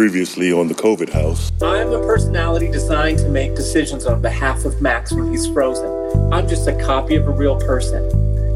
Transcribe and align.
previously 0.00 0.50
on 0.50 0.66
the 0.66 0.72
COVID 0.72 1.10
house. 1.10 1.52
I'm 1.60 1.92
a 1.92 1.98
personality 1.98 2.70
designed 2.70 3.18
to 3.18 3.28
make 3.28 3.54
decisions 3.54 4.06
on 4.06 4.22
behalf 4.22 4.64
of 4.64 4.80
Max 4.80 5.12
when 5.12 5.30
he's 5.30 5.46
frozen. 5.48 6.32
I'm 6.32 6.48
just 6.48 6.66
a 6.66 6.72
copy 6.86 7.16
of 7.16 7.28
a 7.28 7.30
real 7.30 7.60
person. 7.60 8.08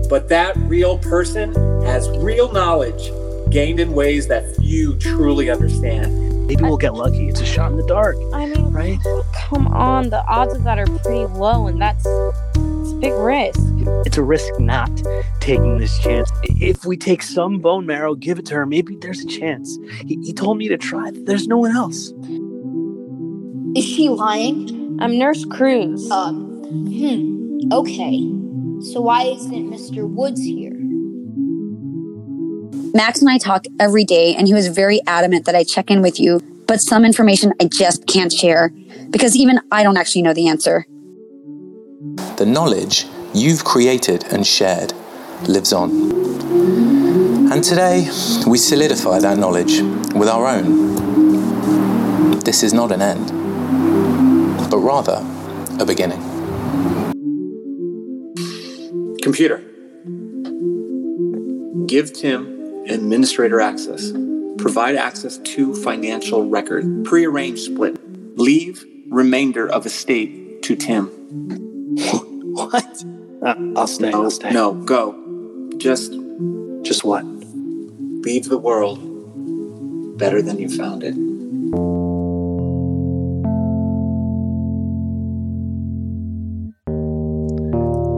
But 0.09 0.31
that 0.31 0.57
real 0.57 0.97
person 0.97 1.53
has 1.85 2.09
real 2.17 2.51
knowledge 2.51 3.13
gained 3.53 3.79
in 3.79 3.93
ways 3.93 4.27
that 4.29 4.57
few 4.57 4.97
truly 4.97 5.51
understand. 5.51 6.47
Maybe 6.47 6.63
we'll 6.63 6.79
get 6.79 6.95
lucky. 6.95 7.29
It's 7.29 7.43
a 7.43 7.45
shot 7.45 7.73
in 7.73 7.77
the 7.77 7.87
dark. 7.87 8.17
I 8.33 8.47
mean, 8.47 8.73
right? 8.73 8.99
Come 9.35 9.67
on, 9.67 10.09
the 10.09 10.25
odds 10.25 10.55
of 10.55 10.65
that 10.65 10.79
are 10.79 10.87
pretty 10.87 11.27
low, 11.27 11.67
and 11.67 11.79
that's 11.79 12.07
it's 12.07 12.93
a 12.93 12.99
big 13.03 13.13
risk. 13.13 13.61
It's 14.07 14.17
a 14.17 14.23
risk 14.23 14.59
not 14.59 14.91
taking 15.41 15.79
this 15.79 15.99
chance. 15.99 16.31
If 16.43 16.85
we 16.85 16.97
take 16.97 17.23
some 17.23 17.59
bone 17.59 17.87
marrow, 17.87 18.15
give 18.15 18.39
it 18.39 18.47
to 18.47 18.55
her, 18.55 18.67
maybe 18.67 18.97
there's 18.97 19.21
a 19.21 19.27
chance. 19.27 19.79
He, 20.07 20.17
he 20.23 20.33
told 20.33 20.59
me 20.59 20.69
to 20.69 20.79
try. 20.79 21.11
There's 21.13 21.47
no 21.47 21.59
one 21.59 21.75
else. 21.75 22.13
Is 23.77 23.85
she 23.85 24.09
lying? 24.09 24.99
I'm 25.01 25.19
Nurse 25.19 25.45
Cruz. 25.45 26.11
Um, 26.11 26.63
hmm. 26.89 27.73
Okay. 27.73 28.19
So 28.93 29.01
why 29.01 29.25
isn't 29.25 29.71
Mr. 29.71 30.09
Woods 30.09 30.41
here? 30.41 30.73
Max 32.95 33.21
and 33.21 33.29
I 33.29 33.39
talk 33.39 33.65
every 33.81 34.05
day, 34.05 34.37
and 34.37 34.47
he 34.47 34.55
was 34.55 34.69
very 34.69 35.01
adamant 35.07 35.47
that 35.47 35.57
I 35.57 35.65
check 35.65 35.91
in 35.91 36.01
with 36.01 36.21
you, 36.21 36.41
but 36.69 36.81
some 36.81 37.05
information 37.05 37.53
I 37.61 37.65
just 37.65 38.07
can't 38.07 38.33
share 38.33 38.71
because 39.11 39.35
even 39.35 39.61
I 39.73 39.83
don't 39.83 39.97
actually 39.97 40.23
know 40.23 40.33
the 40.33 40.49
answer. 40.49 40.87
The 42.37 42.47
knowledge 42.47 43.07
you've 43.35 43.65
created 43.65 44.25
and 44.33 44.47
shared 44.47 44.93
lives 45.49 45.73
on. 45.73 45.91
And 47.53 47.63
today, 47.63 48.09
we 48.47 48.59
solidify 48.59 49.19
that 49.21 49.39
knowledge 49.39 49.81
with 50.15 50.29
our 50.29 50.47
own. 50.47 50.95
This 52.41 52.63
is 52.63 52.73
not 52.73 52.93
an 52.93 53.03
end, 53.03 53.29
but 54.71 54.79
rather 54.79 55.25
a 55.81 55.85
beginning. 55.85 56.21
Computer. 59.21 59.59
Give 61.87 62.13
Tim 62.13 62.85
administrator 62.89 63.61
access. 63.61 64.13
Provide 64.59 64.95
access 64.95 65.39
to 65.39 65.75
financial 65.75 66.49
record. 66.49 67.05
Prearrange 67.05 67.61
split. 67.61 67.99
Leave 68.39 68.85
remainder 69.11 69.69
of 69.69 69.87
estate 69.87 70.63
to 70.63 70.77
Tim. 70.77 71.07
what? 72.55 73.05
Uh, 73.45 73.55
I'll 73.77 73.87
stay. 73.87 74.11
No, 74.11 74.25
I'll 74.25 74.31
stay. 74.31 74.51
no, 74.51 74.73
go. 74.75 75.15
Just 75.77 76.13
Just 76.83 77.05
what? 77.05 77.25
leave 77.25 78.49
the 78.49 78.57
world 78.57 78.99
better 80.19 80.41
than 80.41 80.59
you 80.59 80.69
found 80.71 81.03
it. 81.05 81.15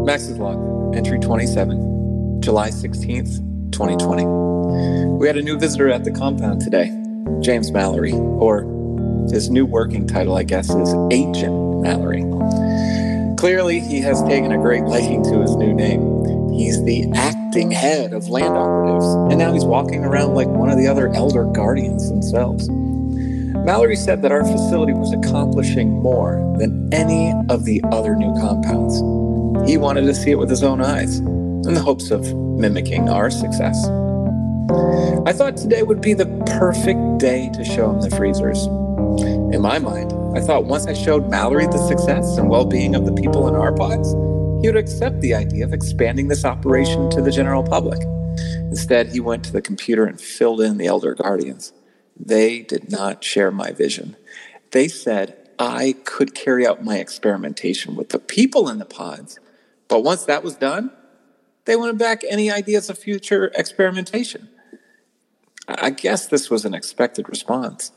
Max's 0.06 0.38
log, 0.38 0.94
entry 0.96 1.18
27, 1.18 2.40
July 2.40 2.70
16th, 2.70 3.72
2020. 3.72 4.24
We 5.18 5.26
had 5.26 5.36
a 5.36 5.42
new 5.42 5.58
visitor 5.58 5.90
at 5.90 6.04
the 6.04 6.12
compound 6.12 6.60
today, 6.60 6.86
James 7.40 7.72
Mallory, 7.72 8.12
or 8.12 8.62
his 9.30 9.50
new 9.50 9.66
working 9.66 10.06
title, 10.06 10.36
I 10.36 10.44
guess, 10.44 10.70
is 10.70 10.94
Agent 11.10 11.82
Mallory. 11.82 12.22
Clearly, 13.36 13.80
he 13.80 14.00
has 14.00 14.22
taken 14.22 14.52
a 14.52 14.58
great 14.58 14.84
liking 14.84 15.22
to 15.24 15.40
his 15.42 15.54
new 15.56 15.74
name. 15.74 16.50
He's 16.52 16.82
the 16.84 17.10
acting 17.14 17.70
head 17.70 18.14
of 18.14 18.28
land 18.28 18.56
operatives, 18.56 19.04
and 19.30 19.38
now 19.38 19.52
he's 19.52 19.64
walking 19.64 20.04
around 20.04 20.34
like 20.34 20.48
one 20.48 20.70
of 20.70 20.78
the 20.78 20.86
other 20.86 21.12
elder 21.14 21.44
guardians 21.44 22.08
themselves. 22.08 22.68
Mallory 22.70 23.96
said 23.96 24.22
that 24.22 24.32
our 24.32 24.44
facility 24.44 24.94
was 24.94 25.12
accomplishing 25.12 25.90
more 26.00 26.36
than 26.58 26.88
any 26.94 27.34
of 27.50 27.64
the 27.64 27.82
other 27.92 28.16
new 28.16 28.32
compounds. 28.40 28.96
He 29.68 29.76
wanted 29.76 30.02
to 30.02 30.14
see 30.14 30.30
it 30.30 30.38
with 30.38 30.48
his 30.48 30.62
own 30.62 30.80
eyes 30.80 31.18
in 31.18 31.74
the 31.74 31.82
hopes 31.82 32.10
of 32.10 32.32
mimicking 32.34 33.08
our 33.10 33.30
success. 33.30 33.86
I 35.26 35.32
thought 35.32 35.56
today 35.56 35.82
would 35.82 36.00
be 36.00 36.14
the 36.14 36.26
perfect 36.58 37.18
day 37.18 37.50
to 37.52 37.64
show 37.64 37.90
him 37.90 38.00
the 38.00 38.10
freezers. 38.16 38.66
In 39.52 39.60
my 39.60 39.78
mind, 39.78 40.12
I 40.36 40.40
thought 40.40 40.66
once 40.66 40.86
I 40.86 40.92
showed 40.92 41.30
Mallory 41.30 41.64
the 41.64 41.88
success 41.88 42.36
and 42.36 42.50
well 42.50 42.66
being 42.66 42.94
of 42.94 43.06
the 43.06 43.14
people 43.14 43.48
in 43.48 43.54
our 43.54 43.72
pods, 43.72 44.12
he 44.60 44.68
would 44.68 44.76
accept 44.76 45.22
the 45.22 45.32
idea 45.32 45.64
of 45.64 45.72
expanding 45.72 46.28
this 46.28 46.44
operation 46.44 47.08
to 47.12 47.22
the 47.22 47.30
general 47.30 47.62
public. 47.62 48.02
Instead, 48.68 49.08
he 49.08 49.18
went 49.18 49.44
to 49.44 49.52
the 49.52 49.62
computer 49.62 50.04
and 50.04 50.20
filled 50.20 50.60
in 50.60 50.76
the 50.76 50.88
Elder 50.88 51.14
Guardians. 51.14 51.72
They 52.20 52.60
did 52.60 52.90
not 52.90 53.24
share 53.24 53.50
my 53.50 53.72
vision. 53.72 54.14
They 54.72 54.88
said 54.88 55.38
I 55.58 55.94
could 56.04 56.34
carry 56.34 56.66
out 56.66 56.84
my 56.84 56.98
experimentation 56.98 57.96
with 57.96 58.10
the 58.10 58.18
people 58.18 58.68
in 58.68 58.78
the 58.78 58.84
pods, 58.84 59.38
but 59.88 60.04
once 60.04 60.24
that 60.24 60.44
was 60.44 60.56
done, 60.56 60.90
they 61.64 61.76
wanted 61.76 61.96
back 61.96 62.20
any 62.28 62.50
ideas 62.50 62.90
of 62.90 62.98
future 62.98 63.50
experimentation. 63.54 64.50
I 65.66 65.90
guess 65.90 66.26
this 66.26 66.50
was 66.50 66.66
an 66.66 66.74
expected 66.74 67.26
response. 67.26 67.90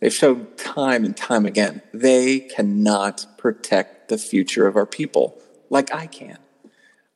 They've 0.00 0.12
shown 0.12 0.48
time 0.56 1.04
and 1.04 1.16
time 1.16 1.46
again 1.46 1.82
they 1.92 2.40
cannot 2.40 3.26
protect 3.38 4.08
the 4.08 4.18
future 4.18 4.66
of 4.66 4.76
our 4.76 4.86
people 4.86 5.38
like 5.70 5.92
I 5.94 6.06
can. 6.06 6.38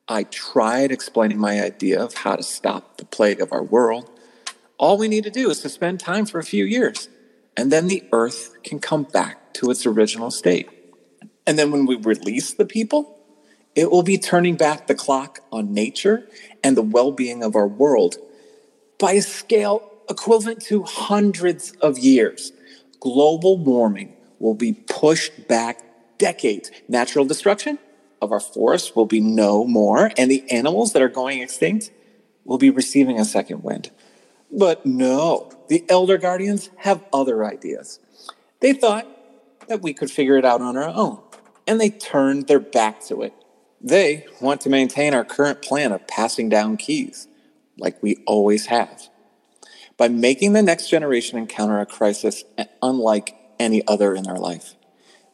I 0.08 0.24
tried 0.24 0.90
explaining 0.90 1.38
my 1.38 1.62
idea 1.62 2.02
of 2.02 2.14
how 2.14 2.36
to 2.36 2.42
stop 2.42 2.96
the 2.96 3.04
plague 3.04 3.40
of 3.40 3.52
our 3.52 3.62
world. 3.62 4.10
All 4.76 4.98
we 4.98 5.08
need 5.08 5.24
to 5.24 5.30
do 5.30 5.50
is 5.50 5.60
to 5.60 5.68
spend 5.68 6.00
time 6.00 6.26
for 6.26 6.38
a 6.38 6.44
few 6.44 6.64
years, 6.64 7.08
and 7.56 7.70
then 7.70 7.86
the 7.86 8.02
earth 8.12 8.56
can 8.64 8.80
come 8.80 9.04
back 9.04 9.54
to 9.54 9.70
its 9.70 9.86
original 9.86 10.30
state. 10.30 10.68
And 11.46 11.58
then 11.58 11.70
when 11.70 11.86
we 11.86 11.96
release 11.96 12.54
the 12.54 12.64
people, 12.64 13.18
it 13.74 13.90
will 13.90 14.02
be 14.02 14.18
turning 14.18 14.56
back 14.56 14.86
the 14.86 14.94
clock 14.94 15.40
on 15.52 15.72
nature 15.72 16.26
and 16.64 16.76
the 16.76 16.82
well 16.82 17.12
being 17.12 17.44
of 17.44 17.54
our 17.54 17.68
world 17.68 18.16
by 18.98 19.12
a 19.12 19.22
scale 19.22 19.90
equivalent 20.08 20.60
to 20.62 20.82
hundreds 20.82 21.70
of 21.80 21.98
years. 21.98 22.52
Global 23.00 23.58
warming 23.58 24.14
will 24.38 24.54
be 24.54 24.72
pushed 24.72 25.48
back 25.48 25.82
decades. 26.18 26.70
Natural 26.88 27.24
destruction 27.24 27.78
of 28.20 28.32
our 28.32 28.40
forests 28.40 28.94
will 28.94 29.06
be 29.06 29.20
no 29.20 29.64
more, 29.64 30.10
and 30.16 30.30
the 30.30 30.48
animals 30.50 30.92
that 30.92 31.02
are 31.02 31.08
going 31.08 31.40
extinct 31.40 31.90
will 32.44 32.58
be 32.58 32.70
receiving 32.70 33.18
a 33.18 33.24
second 33.24 33.62
wind. 33.62 33.90
But 34.52 34.84
no, 34.84 35.50
the 35.68 35.84
Elder 35.88 36.18
Guardians 36.18 36.70
have 36.78 37.04
other 37.12 37.44
ideas. 37.44 38.00
They 38.60 38.72
thought 38.72 39.06
that 39.68 39.82
we 39.82 39.94
could 39.94 40.10
figure 40.10 40.36
it 40.36 40.44
out 40.44 40.60
on 40.60 40.76
our 40.76 40.88
own, 40.88 41.20
and 41.66 41.80
they 41.80 41.90
turned 41.90 42.48
their 42.48 42.60
back 42.60 43.02
to 43.06 43.22
it. 43.22 43.32
They 43.80 44.26
want 44.40 44.60
to 44.62 44.68
maintain 44.68 45.14
our 45.14 45.24
current 45.24 45.62
plan 45.62 45.92
of 45.92 46.06
passing 46.06 46.48
down 46.48 46.76
keys, 46.76 47.28
like 47.78 48.02
we 48.02 48.22
always 48.26 48.66
have, 48.66 49.08
by 50.00 50.08
making 50.08 50.54
the 50.54 50.62
next 50.62 50.88
generation 50.88 51.36
encounter 51.36 51.78
a 51.78 51.84
crisis 51.84 52.42
unlike 52.80 53.36
any 53.58 53.86
other 53.86 54.14
in 54.14 54.22
their 54.22 54.38
life. 54.38 54.74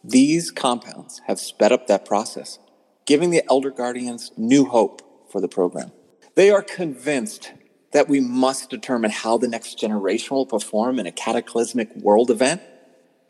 These 0.03 0.51
compounds 0.51 1.21
have 1.29 1.39
sped 1.39 1.71
up 1.71 1.87
that 1.87 2.05
process, 2.05 2.59
giving 3.05 3.31
the 3.31 3.45
Elder 3.49 3.71
Guardians 3.71 4.33
new 4.37 4.65
hope 4.65 5.31
for 5.31 5.41
the 5.41 5.47
program. 5.47 5.93
They 6.35 6.51
are 6.51 6.63
convinced 6.63 7.53
that 7.93 8.09
we 8.09 8.19
must 8.19 8.69
determine 8.69 9.13
how 9.13 9.39
the 9.39 9.47
next 9.47 9.79
generation 9.79 10.35
will 10.35 10.47
perform 10.47 10.99
in 10.99 11.07
a 11.07 11.13
cataclysmic 11.13 11.95
world 11.95 12.29
event 12.29 12.61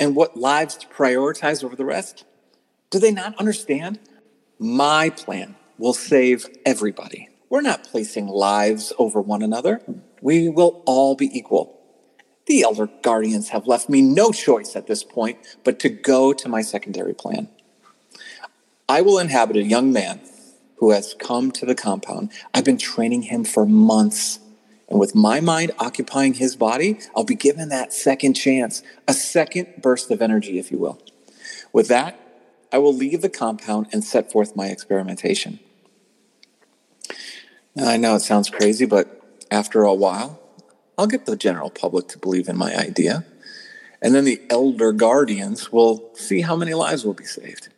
and 0.00 0.16
what 0.16 0.38
lives 0.38 0.78
to 0.78 0.86
prioritize 0.88 1.62
over 1.62 1.76
the 1.76 1.84
rest. 1.84 2.24
Do 2.88 2.98
they 2.98 3.12
not 3.12 3.36
understand? 3.36 3.98
My 4.58 5.10
plan 5.10 5.54
will 5.76 5.92
save 5.92 6.46
everybody. 6.64 7.28
We're 7.50 7.60
not 7.60 7.84
placing 7.84 8.26
lives 8.26 8.94
over 8.98 9.20
one 9.20 9.42
another. 9.42 9.82
We 10.26 10.48
will 10.48 10.82
all 10.86 11.14
be 11.14 11.30
equal. 11.38 11.78
The 12.46 12.62
Elder 12.62 12.88
Guardians 13.02 13.50
have 13.50 13.68
left 13.68 13.88
me 13.88 14.02
no 14.02 14.32
choice 14.32 14.74
at 14.74 14.88
this 14.88 15.04
point 15.04 15.38
but 15.62 15.78
to 15.78 15.88
go 15.88 16.32
to 16.32 16.48
my 16.48 16.62
secondary 16.62 17.14
plan. 17.14 17.48
I 18.88 19.02
will 19.02 19.20
inhabit 19.20 19.56
a 19.56 19.62
young 19.62 19.92
man 19.92 20.20
who 20.78 20.90
has 20.90 21.14
come 21.20 21.52
to 21.52 21.64
the 21.64 21.76
compound. 21.76 22.32
I've 22.52 22.64
been 22.64 22.76
training 22.76 23.22
him 23.22 23.44
for 23.44 23.64
months. 23.64 24.40
And 24.88 24.98
with 24.98 25.14
my 25.14 25.40
mind 25.40 25.70
occupying 25.78 26.34
his 26.34 26.56
body, 26.56 26.98
I'll 27.14 27.22
be 27.22 27.36
given 27.36 27.68
that 27.68 27.92
second 27.92 28.34
chance, 28.34 28.82
a 29.06 29.14
second 29.14 29.80
burst 29.80 30.10
of 30.10 30.20
energy, 30.20 30.58
if 30.58 30.72
you 30.72 30.78
will. 30.78 31.00
With 31.72 31.86
that, 31.86 32.18
I 32.72 32.78
will 32.78 32.92
leave 32.92 33.22
the 33.22 33.28
compound 33.28 33.86
and 33.92 34.02
set 34.02 34.32
forth 34.32 34.56
my 34.56 34.66
experimentation. 34.66 35.60
Now, 37.76 37.88
I 37.90 37.96
know 37.96 38.16
it 38.16 38.20
sounds 38.22 38.50
crazy, 38.50 38.86
but 38.86 39.15
after 39.50 39.82
a 39.82 39.94
while, 39.94 40.40
I'll 40.98 41.06
get 41.06 41.26
the 41.26 41.36
general 41.36 41.70
public 41.70 42.08
to 42.08 42.18
believe 42.18 42.48
in 42.48 42.56
my 42.56 42.74
idea. 42.76 43.24
And 44.02 44.14
then 44.14 44.24
the 44.24 44.40
elder 44.50 44.92
guardians 44.92 45.72
will 45.72 46.10
see 46.14 46.42
how 46.42 46.56
many 46.56 46.74
lives 46.74 47.04
will 47.04 47.14
be 47.14 47.24
saved. 47.24 47.68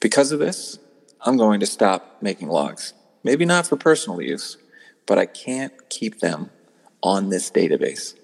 Because 0.00 0.32
of 0.32 0.38
this, 0.38 0.78
I'm 1.22 1.36
going 1.36 1.60
to 1.60 1.66
stop 1.66 2.18
making 2.20 2.48
logs. 2.48 2.92
Maybe 3.24 3.44
not 3.44 3.66
for 3.66 3.76
personal 3.76 4.20
use, 4.20 4.56
but 5.06 5.18
I 5.18 5.26
can't 5.26 5.72
keep 5.88 6.20
them 6.20 6.50
on 7.02 7.30
this 7.30 7.50
database. 7.50 8.14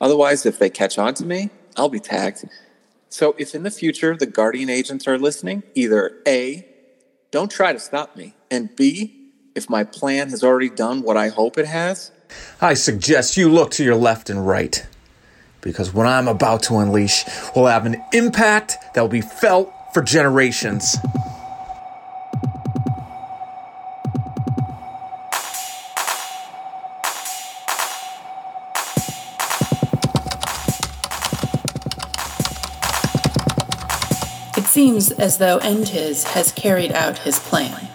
Otherwise, 0.00 0.46
if 0.46 0.58
they 0.58 0.70
catch 0.70 0.98
on 0.98 1.14
to 1.14 1.24
me, 1.24 1.50
I'll 1.76 1.88
be 1.88 2.00
tagged. 2.00 2.48
So 3.08 3.34
if 3.38 3.54
in 3.54 3.62
the 3.62 3.70
future 3.70 4.16
the 4.16 4.26
Guardian 4.26 4.68
agents 4.68 5.06
are 5.06 5.18
listening, 5.18 5.62
either 5.74 6.18
A, 6.26 6.66
don't 7.30 7.50
try 7.50 7.72
to 7.72 7.78
stop 7.78 8.16
me, 8.16 8.34
and 8.50 8.74
B, 8.76 9.15
if 9.56 9.70
my 9.70 9.82
plan 9.82 10.28
has 10.28 10.44
already 10.44 10.68
done 10.68 11.02
what 11.02 11.16
I 11.16 11.28
hope 11.28 11.56
it 11.56 11.66
has, 11.66 12.12
I 12.60 12.74
suggest 12.74 13.36
you 13.36 13.50
look 13.50 13.70
to 13.72 13.84
your 13.84 13.96
left 13.96 14.28
and 14.28 14.46
right. 14.46 14.86
Because 15.62 15.92
what 15.92 16.06
I'm 16.06 16.28
about 16.28 16.62
to 16.64 16.76
unleash 16.76 17.24
will 17.56 17.66
have 17.66 17.86
an 17.86 17.96
impact 18.12 18.76
that 18.94 19.00
will 19.00 19.08
be 19.08 19.22
felt 19.22 19.72
for 19.94 20.02
generations. 20.02 20.96
It 34.56 34.64
seems 34.66 35.10
as 35.12 35.38
though 35.38 35.58
Entiz 35.60 36.24
has 36.24 36.52
carried 36.52 36.92
out 36.92 37.18
his 37.18 37.38
plan. 37.38 37.88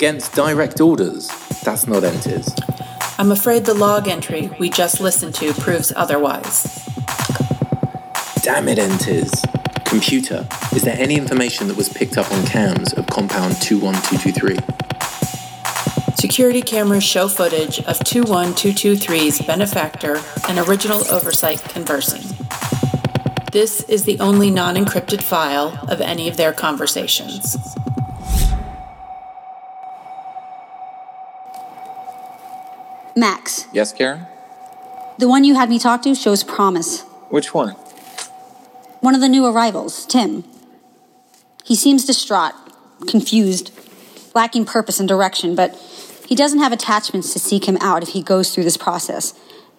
Against 0.00 0.32
direct 0.32 0.80
orders, 0.80 1.28
that's 1.62 1.86
not 1.86 2.04
Entiz. 2.04 2.48
I'm 3.18 3.30
afraid 3.30 3.66
the 3.66 3.74
log 3.74 4.08
entry 4.08 4.48
we 4.58 4.70
just 4.70 4.98
listened 4.98 5.34
to 5.34 5.52
proves 5.52 5.92
otherwise. 5.94 6.62
Damn 8.40 8.68
it, 8.68 8.78
Entiz. 8.78 9.30
Computer, 9.84 10.48
is 10.74 10.84
there 10.84 10.96
any 10.98 11.16
information 11.16 11.68
that 11.68 11.76
was 11.76 11.90
picked 11.90 12.16
up 12.16 12.32
on 12.32 12.46
cams 12.46 12.94
of 12.94 13.08
compound 13.08 13.60
21223? 13.60 14.56
Security 16.14 16.62
cameras 16.62 17.04
show 17.04 17.28
footage 17.28 17.80
of 17.80 17.98
21223's 17.98 19.42
benefactor 19.42 20.18
and 20.48 20.58
original 20.60 21.06
oversight 21.12 21.60
conversing. 21.64 22.22
This 23.52 23.82
is 23.82 24.04
the 24.04 24.18
only 24.18 24.50
non 24.50 24.76
encrypted 24.76 25.20
file 25.20 25.78
of 25.90 26.00
any 26.00 26.26
of 26.26 26.38
their 26.38 26.54
conversations. 26.54 27.76
Max, 33.16 33.66
yes, 33.72 33.92
Karen? 33.92 34.26
the 35.18 35.28
one 35.28 35.44
you 35.44 35.54
had 35.54 35.68
me 35.68 35.78
talk 35.78 36.02
to 36.02 36.14
shows 36.14 36.42
promise. 36.42 37.02
Which 37.28 37.52
one? 37.52 37.70
One 39.00 39.14
of 39.14 39.20
the 39.20 39.28
new 39.28 39.46
arrivals, 39.46 40.06
Tim. 40.06 40.44
He 41.64 41.74
seems 41.74 42.04
distraught, 42.04 42.54
confused, 43.06 43.70
lacking 44.34 44.64
purpose 44.64 44.98
and 44.98 45.08
direction, 45.08 45.54
but 45.54 45.76
he 46.26 46.34
doesn't 46.34 46.58
have 46.60 46.72
attachments 46.72 47.32
to 47.32 47.38
seek 47.38 47.66
him 47.66 47.76
out 47.80 48.02
if 48.02 48.10
he 48.10 48.22
goes 48.22 48.54
through 48.54 48.64
this 48.64 48.76
process. 48.76 49.34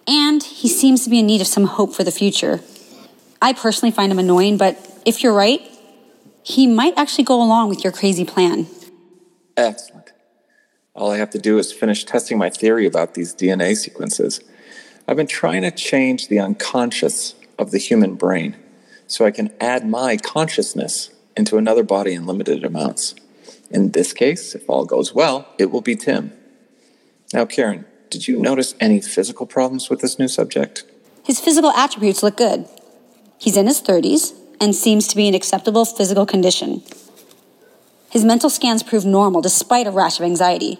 And 0.06 0.42
he 0.42 0.68
seems 0.68 1.04
to 1.04 1.10
be 1.10 1.20
in 1.20 1.26
need 1.26 1.40
of 1.40 1.46
some 1.46 1.64
hope 1.64 1.94
for 1.94 2.04
the 2.04 2.10
future. 2.10 2.60
I 3.40 3.52
personally 3.52 3.92
find 3.92 4.12
him 4.12 4.18
annoying, 4.18 4.58
but 4.58 4.78
if 5.04 5.22
you're 5.22 5.34
right, 5.34 5.60
he 6.42 6.66
might 6.66 6.94
actually 6.96 7.24
go 7.24 7.42
along 7.42 7.68
with 7.68 7.84
your 7.84 7.92
crazy 7.92 8.24
plan. 8.24 8.66
Excellent. 9.56 10.11
All 10.94 11.10
I 11.10 11.16
have 11.16 11.30
to 11.30 11.38
do 11.38 11.58
is 11.58 11.72
finish 11.72 12.04
testing 12.04 12.36
my 12.36 12.50
theory 12.50 12.86
about 12.86 13.14
these 13.14 13.34
DNA 13.34 13.74
sequences. 13.76 14.40
I've 15.08 15.16
been 15.16 15.26
trying 15.26 15.62
to 15.62 15.70
change 15.70 16.28
the 16.28 16.38
unconscious 16.38 17.34
of 17.58 17.70
the 17.70 17.78
human 17.78 18.14
brain 18.14 18.56
so 19.06 19.24
I 19.24 19.30
can 19.30 19.52
add 19.58 19.88
my 19.88 20.18
consciousness 20.18 21.10
into 21.34 21.56
another 21.56 21.82
body 21.82 22.12
in 22.12 22.26
limited 22.26 22.62
amounts. 22.62 23.14
In 23.70 23.92
this 23.92 24.12
case, 24.12 24.54
if 24.54 24.68
all 24.68 24.84
goes 24.84 25.14
well, 25.14 25.48
it 25.58 25.70
will 25.70 25.80
be 25.80 25.96
Tim. 25.96 26.32
Now, 27.32 27.46
Karen, 27.46 27.86
did 28.10 28.28
you 28.28 28.38
notice 28.38 28.74
any 28.78 29.00
physical 29.00 29.46
problems 29.46 29.88
with 29.88 30.02
this 30.02 30.18
new 30.18 30.28
subject? 30.28 30.84
His 31.24 31.40
physical 31.40 31.70
attributes 31.70 32.22
look 32.22 32.36
good. 32.36 32.68
He's 33.38 33.56
in 33.56 33.66
his 33.66 33.80
30s 33.80 34.34
and 34.60 34.74
seems 34.74 35.08
to 35.08 35.16
be 35.16 35.26
in 35.26 35.34
acceptable 35.34 35.86
physical 35.86 36.26
condition. 36.26 36.82
His 38.12 38.26
mental 38.26 38.50
scans 38.50 38.82
prove 38.82 39.06
normal 39.06 39.40
despite 39.40 39.86
a 39.86 39.90
rash 39.90 40.20
of 40.20 40.26
anxiety. 40.26 40.78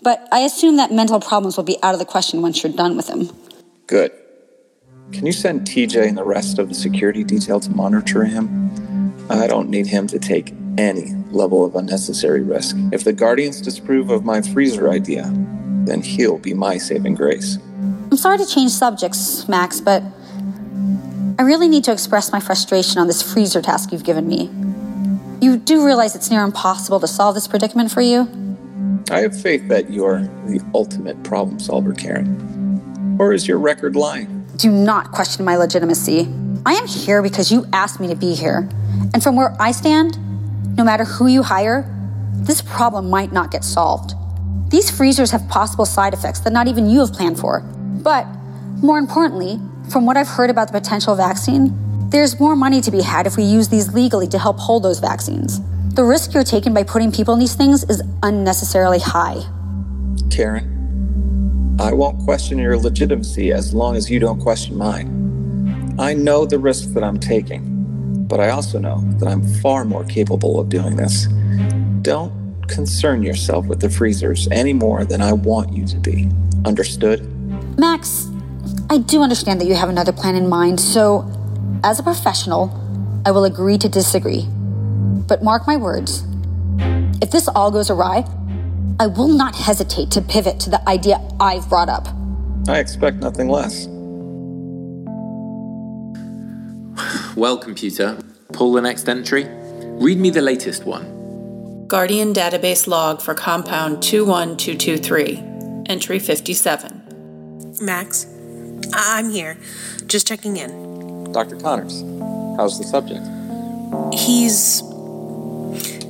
But 0.00 0.26
I 0.32 0.40
assume 0.40 0.78
that 0.78 0.90
mental 0.90 1.20
problems 1.20 1.58
will 1.58 1.64
be 1.64 1.76
out 1.82 1.92
of 1.92 1.98
the 1.98 2.06
question 2.06 2.40
once 2.40 2.62
you're 2.62 2.72
done 2.72 2.96
with 2.96 3.06
him. 3.06 3.28
Good. 3.86 4.12
Can 5.12 5.26
you 5.26 5.32
send 5.32 5.66
TJ 5.66 6.08
and 6.08 6.16
the 6.16 6.24
rest 6.24 6.58
of 6.58 6.70
the 6.70 6.74
security 6.74 7.22
detail 7.22 7.60
to 7.60 7.70
monitor 7.70 8.24
him? 8.24 9.14
I 9.28 9.46
don't 9.46 9.68
need 9.68 9.88
him 9.88 10.06
to 10.06 10.18
take 10.18 10.54
any 10.78 11.14
level 11.30 11.66
of 11.66 11.76
unnecessary 11.76 12.40
risk. 12.40 12.74
If 12.92 13.04
the 13.04 13.12
Guardians 13.12 13.60
disapprove 13.60 14.08
of 14.08 14.24
my 14.24 14.40
freezer 14.40 14.88
idea, 14.88 15.30
then 15.84 16.00
he'll 16.00 16.38
be 16.38 16.54
my 16.54 16.78
saving 16.78 17.14
grace. 17.14 17.58
I'm 18.10 18.16
sorry 18.16 18.38
to 18.38 18.46
change 18.46 18.70
subjects, 18.70 19.46
Max, 19.48 19.82
but 19.82 20.02
I 21.38 21.42
really 21.42 21.68
need 21.68 21.84
to 21.84 21.92
express 21.92 22.32
my 22.32 22.40
frustration 22.40 23.02
on 23.02 23.06
this 23.06 23.20
freezer 23.20 23.60
task 23.60 23.92
you've 23.92 24.04
given 24.04 24.26
me. 24.26 24.48
You 25.40 25.56
do 25.56 25.86
realize 25.86 26.14
it's 26.14 26.30
near 26.30 26.44
impossible 26.44 27.00
to 27.00 27.06
solve 27.06 27.34
this 27.34 27.48
predicament 27.48 27.90
for 27.90 28.02
you? 28.02 28.28
I 29.10 29.20
have 29.20 29.40
faith 29.40 29.68
that 29.68 29.90
you're 29.90 30.20
the 30.46 30.62
ultimate 30.74 31.22
problem 31.22 31.58
solver, 31.58 31.94
Karen. 31.94 33.16
Or 33.18 33.32
is 33.32 33.48
your 33.48 33.58
record 33.58 33.96
lying? 33.96 34.46
Do 34.56 34.70
not 34.70 35.12
question 35.12 35.46
my 35.46 35.56
legitimacy. 35.56 36.28
I 36.66 36.74
am 36.74 36.86
here 36.86 37.22
because 37.22 37.50
you 37.50 37.66
asked 37.72 38.00
me 38.00 38.08
to 38.08 38.14
be 38.14 38.34
here. 38.34 38.68
And 39.14 39.22
from 39.22 39.34
where 39.34 39.56
I 39.58 39.72
stand, 39.72 40.18
no 40.76 40.84
matter 40.84 41.04
who 41.04 41.26
you 41.26 41.42
hire, 41.42 41.88
this 42.34 42.60
problem 42.60 43.08
might 43.08 43.32
not 43.32 43.50
get 43.50 43.64
solved. 43.64 44.12
These 44.68 44.90
freezers 44.90 45.30
have 45.30 45.48
possible 45.48 45.86
side 45.86 46.12
effects 46.12 46.40
that 46.40 46.52
not 46.52 46.68
even 46.68 46.86
you 46.88 47.00
have 47.00 47.14
planned 47.14 47.38
for. 47.38 47.60
But 47.60 48.26
more 48.82 48.98
importantly, 48.98 49.58
from 49.90 50.04
what 50.04 50.18
I've 50.18 50.28
heard 50.28 50.50
about 50.50 50.70
the 50.70 50.78
potential 50.78 51.14
vaccine, 51.14 51.74
there's 52.10 52.40
more 52.40 52.56
money 52.56 52.80
to 52.80 52.90
be 52.90 53.02
had 53.02 53.26
if 53.26 53.36
we 53.36 53.44
use 53.44 53.68
these 53.68 53.94
legally 53.94 54.26
to 54.28 54.38
help 54.38 54.58
hold 54.58 54.82
those 54.82 54.98
vaccines. 54.98 55.60
The 55.94 56.02
risk 56.02 56.34
you're 56.34 56.44
taking 56.44 56.74
by 56.74 56.82
putting 56.82 57.12
people 57.12 57.34
in 57.34 57.40
these 57.40 57.54
things 57.54 57.84
is 57.84 58.02
unnecessarily 58.22 58.98
high. 58.98 59.42
Karen, 60.30 61.76
I 61.80 61.92
won't 61.92 62.22
question 62.24 62.58
your 62.58 62.76
legitimacy 62.76 63.52
as 63.52 63.72
long 63.72 63.96
as 63.96 64.10
you 64.10 64.18
don't 64.18 64.40
question 64.40 64.76
mine. 64.76 65.96
I 65.98 66.14
know 66.14 66.46
the 66.46 66.58
risks 66.58 66.86
that 66.88 67.04
I'm 67.04 67.18
taking, 67.18 68.24
but 68.26 68.40
I 68.40 68.50
also 68.50 68.78
know 68.78 69.00
that 69.18 69.28
I'm 69.28 69.42
far 69.60 69.84
more 69.84 70.04
capable 70.04 70.58
of 70.58 70.68
doing 70.68 70.96
this. 70.96 71.26
Don't 72.02 72.32
concern 72.68 73.22
yourself 73.22 73.66
with 73.66 73.80
the 73.80 73.90
freezers 73.90 74.48
any 74.50 74.72
more 74.72 75.04
than 75.04 75.20
I 75.20 75.32
want 75.32 75.72
you 75.72 75.86
to 75.86 75.96
be. 75.96 76.28
Understood? 76.64 77.26
Max, 77.78 78.28
I 78.88 78.98
do 78.98 79.22
understand 79.22 79.60
that 79.60 79.66
you 79.66 79.74
have 79.74 79.88
another 79.88 80.12
plan 80.12 80.34
in 80.34 80.48
mind, 80.48 80.80
so 80.80 81.30
as 81.84 81.98
a 81.98 82.02
professional, 82.02 82.70
I 83.26 83.30
will 83.30 83.44
agree 83.44 83.78
to 83.78 83.88
disagree. 83.88 84.46
But 85.28 85.42
mark 85.42 85.66
my 85.66 85.76
words 85.76 86.24
if 87.22 87.30
this 87.30 87.48
all 87.48 87.70
goes 87.70 87.90
awry, 87.90 88.24
I 88.98 89.06
will 89.06 89.28
not 89.28 89.54
hesitate 89.54 90.10
to 90.12 90.22
pivot 90.22 90.58
to 90.60 90.70
the 90.70 90.88
idea 90.88 91.20
I've 91.38 91.68
brought 91.68 91.88
up. 91.88 92.08
I 92.68 92.78
expect 92.78 93.18
nothing 93.18 93.48
less. 93.48 93.86
Well, 97.36 97.58
computer, 97.58 98.18
pull 98.52 98.72
the 98.72 98.80
next 98.80 99.08
entry. 99.08 99.46
Read 99.48 100.18
me 100.18 100.30
the 100.30 100.42
latest 100.42 100.84
one. 100.84 101.86
Guardian 101.86 102.32
database 102.32 102.86
log 102.86 103.20
for 103.20 103.34
compound 103.34 104.02
21223, 104.02 105.84
entry 105.86 106.18
57. 106.18 107.76
Max, 107.80 108.26
I- 108.92 109.18
I'm 109.18 109.30
here. 109.30 109.56
Just 110.06 110.26
checking 110.26 110.56
in. 110.56 110.89
Dr. 111.32 111.56
Connors, 111.56 112.02
how's 112.56 112.78
the 112.78 112.84
subject? 112.84 113.26
He's. 114.14 114.82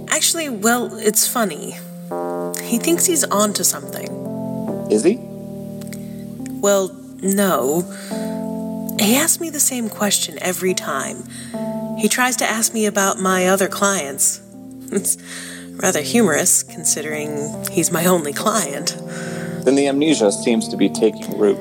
Actually, 0.09 0.49
well, 0.49 0.95
it's 0.99 1.27
funny. 1.27 1.77
He 2.63 2.79
thinks 2.79 3.07
he's 3.07 3.25
on 3.25 3.53
to 3.55 3.65
something. 3.65 4.09
Is 4.91 5.05
he? 5.05 5.19
Well, 6.61 6.95
no. 7.23 7.83
He 8.99 9.17
asks 9.17 9.41
me 9.41 9.51
the 9.51 9.61
same 9.61 9.89
question 9.89 10.39
every 10.41 10.75
time. 10.75 11.25
He 11.99 12.09
tries 12.09 12.37
to 12.37 12.45
ask 12.45 12.75
me 12.75 12.87
about 12.87 13.19
my 13.19 13.47
other 13.49 13.69
clients. 13.69 14.41
It's 14.93 15.17
rather 15.77 16.03
humorous, 16.03 16.65
considering 16.65 17.65
he's 17.71 17.93
my 17.93 18.07
only 18.07 18.33
client. 18.33 18.97
Then 19.65 19.77
the 19.77 19.87
amnesia 19.87 20.33
seems 20.33 20.67
to 20.69 20.77
be 20.77 20.89
taking 20.89 21.39
root. 21.39 21.59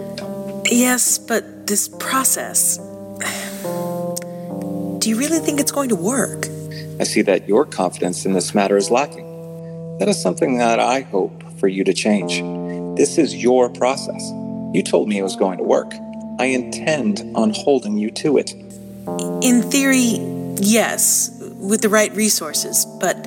Yes, 0.66 1.20
but 1.20 1.68
this 1.68 1.88
process. 1.88 2.80
Do 5.00 5.10
you 5.10 5.16
really 5.16 5.40
think 5.40 5.62
it's 5.62 5.72
going 5.72 5.88
to 5.90 5.96
work? 5.96 6.48
I 7.00 7.06
see 7.06 7.22
that 7.22 7.48
your 7.48 7.66
confidence 7.66 8.26
in 8.26 8.34
this 8.34 8.54
matter 8.54 8.76
is 8.76 8.92
lacking. 8.92 9.98
That 9.98 10.10
is 10.10 10.22
something 10.22 10.58
that 10.58 10.82
I 10.82 11.00
hope 11.00 11.42
for 11.58 11.70
you 11.70 11.86
to 11.86 11.94
change. 11.94 12.42
This 12.98 13.18
is 13.18 13.34
your 13.34 13.70
process. 13.70 14.22
You 14.74 14.84
told 14.84 15.08
me 15.08 15.18
it 15.18 15.24
was 15.24 15.38
going 15.38 15.58
to 15.60 15.64
work. 15.64 15.94
I 16.38 16.48
intend 16.48 17.22
on 17.34 17.54
holding 17.54 17.98
you 17.98 18.12
to 18.12 18.38
it. 18.40 18.52
In 19.42 19.62
theory, 19.72 20.18
yes, 20.58 21.32
with 21.56 21.82
the 21.82 21.90
right 21.90 22.14
resources, 22.14 22.86
but 23.00 23.26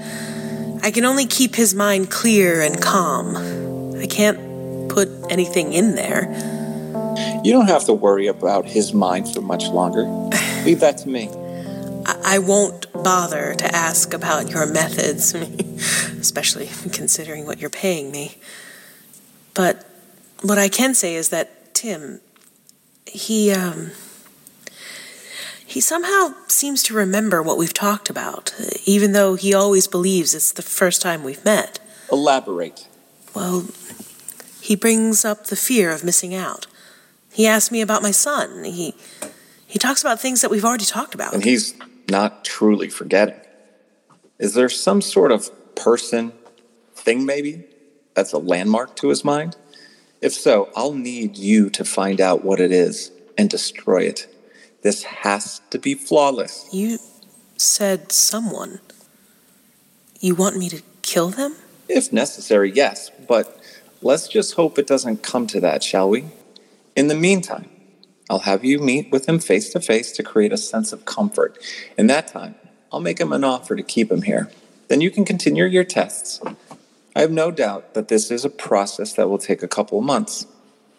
I 0.82 0.90
can 0.90 1.06
only 1.06 1.24
keep 1.24 1.54
his 1.54 1.74
mind 1.74 2.10
clear 2.10 2.60
and 2.60 2.82
calm. 2.82 3.96
I 3.96 4.06
can't 4.06 4.90
put 4.90 5.08
anything 5.30 5.72
in 5.72 5.94
there. 5.94 6.30
You 7.42 7.52
don't 7.52 7.68
have 7.68 7.86
to 7.86 7.94
worry 7.94 8.26
about 8.26 8.66
his 8.66 8.92
mind 8.92 9.32
for 9.32 9.40
much 9.40 9.68
longer. 9.68 10.02
Leave 10.64 10.80
that 10.80 10.98
to 10.98 11.08
me. 11.08 11.30
I, 12.24 12.38
won't 12.38 12.92
bother 12.92 13.54
to 13.54 13.74
ask 13.74 14.14
about 14.14 14.50
your 14.50 14.66
methods, 14.66 15.34
especially 16.20 16.70
considering 16.92 17.46
what 17.46 17.60
you're 17.60 17.70
paying 17.70 18.10
me. 18.10 18.38
But 19.54 19.86
what 20.40 20.58
I 20.58 20.68
can 20.68 20.94
say 20.94 21.14
is 21.14 21.28
that 21.30 21.74
Tim, 21.74 22.20
he, 23.06 23.52
um, 23.52 23.92
he 25.64 25.80
somehow 25.80 26.34
seems 26.48 26.82
to 26.84 26.94
remember 26.94 27.42
what 27.42 27.58
we've 27.58 27.74
talked 27.74 28.10
about, 28.10 28.54
even 28.84 29.12
though 29.12 29.34
he 29.34 29.54
always 29.54 29.86
believes 29.86 30.34
it's 30.34 30.52
the 30.52 30.62
first 30.62 31.00
time 31.00 31.24
we've 31.24 31.44
met. 31.44 31.78
Elaborate. 32.10 32.88
Well, 33.34 33.68
he 34.60 34.76
brings 34.76 35.24
up 35.24 35.46
the 35.46 35.56
fear 35.56 35.90
of 35.90 36.04
missing 36.04 36.34
out. 36.34 36.66
He 37.32 37.46
asks 37.46 37.70
me 37.70 37.80
about 37.80 38.02
my 38.02 38.10
son. 38.10 38.64
He 38.64 38.94
he 39.66 39.78
talks 39.78 40.02
about 40.02 40.20
things 40.20 40.42
that 40.42 40.50
we've 40.50 40.66
already 40.66 40.84
talked 40.84 41.14
about. 41.14 41.32
And 41.32 41.42
he's 41.42 41.74
not 42.12 42.45
truly 42.45 42.88
forgetting. 42.88 43.40
Is 44.38 44.54
there 44.54 44.69
some 44.69 45.02
sort 45.02 45.33
of 45.33 45.50
person, 45.75 46.33
thing 46.95 47.26
maybe, 47.26 47.64
that's 48.14 48.33
a 48.33 48.38
landmark 48.38 48.95
to 48.97 49.09
his 49.09 49.25
mind? 49.25 49.57
If 50.21 50.33
so, 50.33 50.71
I'll 50.76 50.95
need 50.95 51.37
you 51.37 51.71
to 51.71 51.85
find 51.85 52.21
out 52.21 52.45
what 52.45 52.61
it 52.61 52.71
is 52.71 53.11
and 53.37 53.50
destroy 53.50 54.02
it. 54.02 54.28
This 54.83 55.02
has 55.02 55.61
to 55.71 55.78
be 55.78 55.95
flawless. 55.95 56.69
You 56.73 56.99
said 57.57 58.12
someone. 58.12 58.81
You 60.21 60.37
want 60.37 60.57
me 60.57 60.69
to 60.69 60.83
kill 61.02 61.31
them? 61.31 61.57
If 61.88 62.12
necessary, 62.12 62.71
yes, 62.73 63.11
but 63.26 63.61
let's 64.02 64.28
just 64.28 64.54
hope 64.54 64.78
it 64.78 64.87
doesn't 64.87 65.23
come 65.23 65.47
to 65.49 65.61
that, 65.61 65.83
shall 65.83 66.09
we? 66.09 66.26
In 66.95 67.09
the 67.09 67.16
meantime, 67.16 67.69
I'll 68.30 68.40
have 68.40 68.64
you 68.64 68.78
meet 68.78 69.10
with 69.10 69.28
him 69.28 69.38
face 69.38 69.70
to 69.70 69.80
face 69.80 70.12
to 70.12 70.22
create 70.22 70.52
a 70.52 70.56
sense 70.56 70.92
of 70.92 71.04
comfort. 71.04 71.58
In 71.98 72.06
that 72.06 72.28
time, 72.28 72.54
I'll 72.92 73.00
make 73.00 73.20
him 73.20 73.32
an 73.32 73.44
offer 73.44 73.76
to 73.76 73.82
keep 73.82 74.10
him 74.10 74.22
here. 74.22 74.50
Then 74.88 75.00
you 75.00 75.10
can 75.10 75.24
continue 75.24 75.64
your 75.64 75.84
tests. 75.84 76.40
I 77.14 77.20
have 77.20 77.30
no 77.30 77.50
doubt 77.50 77.94
that 77.94 78.08
this 78.08 78.30
is 78.30 78.44
a 78.44 78.50
process 78.50 79.12
that 79.14 79.28
will 79.28 79.38
take 79.38 79.62
a 79.62 79.68
couple 79.68 79.98
of 79.98 80.04
months. 80.04 80.46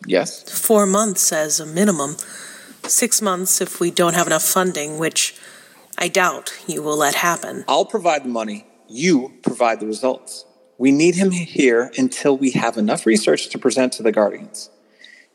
Yes? 0.05 0.43
Four 0.43 0.85
months 0.85 1.31
as 1.31 1.59
a 1.59 1.65
minimum. 1.65 2.17
Six 2.85 3.21
months 3.21 3.61
if 3.61 3.79
we 3.79 3.91
don't 3.91 4.13
have 4.13 4.27
enough 4.27 4.43
funding, 4.43 4.99
which 4.99 5.35
I 5.97 6.07
doubt 6.07 6.53
you 6.67 6.83
will 6.83 6.97
let 6.97 7.15
happen. 7.15 7.63
I'll 7.67 7.85
provide 7.85 8.25
the 8.25 8.29
money, 8.29 8.65
you 8.89 9.33
provide 9.41 9.79
the 9.79 9.87
results. 9.87 10.45
We 10.77 10.91
need 10.91 11.15
him 11.15 11.31
here 11.31 11.91
until 11.97 12.37
we 12.37 12.51
have 12.51 12.77
enough 12.77 13.05
research 13.05 13.49
to 13.49 13.57
present 13.57 13.93
to 13.93 14.03
the 14.03 14.11
Guardians. 14.11 14.69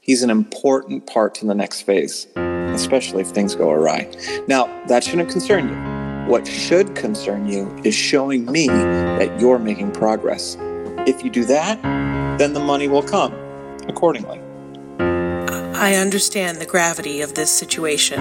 He's 0.09 0.23
an 0.23 0.31
important 0.31 1.07
part 1.07 1.35
to 1.35 1.45
the 1.45 1.55
next 1.55 1.83
phase, 1.83 2.29
especially 2.35 3.21
if 3.21 3.29
things 3.29 3.55
go 3.55 3.69
awry. 3.69 4.11
Now, 4.49 4.65
that 4.87 5.05
shouldn't 5.05 5.29
concern 5.29 5.69
you. 5.69 6.33
What 6.33 6.47
should 6.47 6.97
concern 6.97 7.47
you 7.47 7.79
is 7.85 7.95
showing 7.95 8.51
me 8.51 8.69
that 8.69 9.39
you're 9.39 9.59
making 9.59 9.91
progress. 9.93 10.57
If 11.07 11.23
you 11.23 11.29
do 11.29 11.45
that, 11.45 11.83
then 12.39 12.55
the 12.55 12.61
money 12.61 12.89
will 12.89 13.03
come 13.03 13.35
accordingly. 13.87 14.41
I 14.99 15.97
understand 15.97 16.57
the 16.57 16.65
gravity 16.65 17.21
of 17.21 17.35
this 17.35 17.51
situation. 17.51 18.19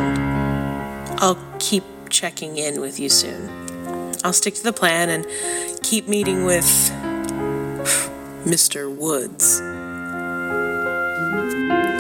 I'll 1.20 1.42
keep 1.60 1.86
checking 2.10 2.58
in 2.58 2.82
with 2.82 3.00
you 3.00 3.08
soon. 3.08 3.50
I'll 4.26 4.34
stick 4.34 4.56
to 4.56 4.64
the 4.64 4.74
plan 4.74 5.08
and 5.10 5.26
keep 5.84 6.10
meeting 6.10 6.44
with 6.44 6.66
Mr. 8.44 8.94
Woods. 8.94 9.62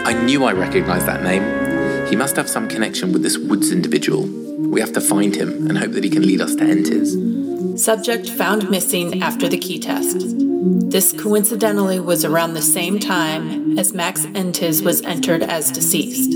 I 0.07 0.13
knew 0.13 0.45
I 0.45 0.53
recognized 0.53 1.05
that 1.05 1.21
name. 1.21 2.07
He 2.07 2.15
must 2.15 2.37
have 2.37 2.47
some 2.47 2.69
connection 2.69 3.11
with 3.11 3.23
this 3.23 3.37
Woods 3.37 3.73
individual. 3.73 4.25
We 4.25 4.79
have 4.79 4.93
to 4.93 5.01
find 5.01 5.35
him 5.35 5.67
and 5.67 5.77
hope 5.77 5.91
that 5.91 6.05
he 6.05 6.09
can 6.09 6.25
lead 6.25 6.39
us 6.39 6.55
to 6.55 6.63
Entes. 6.63 7.17
Subject 7.83 8.29
found 8.29 8.69
missing 8.69 9.21
after 9.21 9.49
the 9.49 9.57
key 9.57 9.79
test. 9.79 10.23
This 10.89 11.11
coincidentally 11.11 11.99
was 11.99 12.23
around 12.23 12.53
the 12.53 12.61
same 12.61 12.99
time 12.99 13.77
as 13.77 13.93
Max 13.93 14.23
Entes 14.33 14.81
was 14.81 15.01
entered 15.01 15.43
as 15.43 15.71
deceased. 15.71 16.31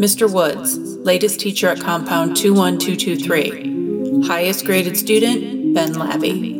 Mr. 0.00 0.28
Woods, 0.28 0.76
latest 0.76 1.38
teacher 1.38 1.68
at 1.68 1.78
compound 1.78 2.36
21223. 2.36 4.26
Highest 4.26 4.66
graded 4.66 4.96
student, 4.96 5.72
Ben 5.72 5.92
Labby. 5.92 6.56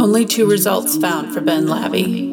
Only 0.00 0.24
two 0.24 0.48
results 0.48 0.96
found 0.98 1.34
for 1.34 1.40
Ben 1.40 1.66
Labby. 1.66 2.28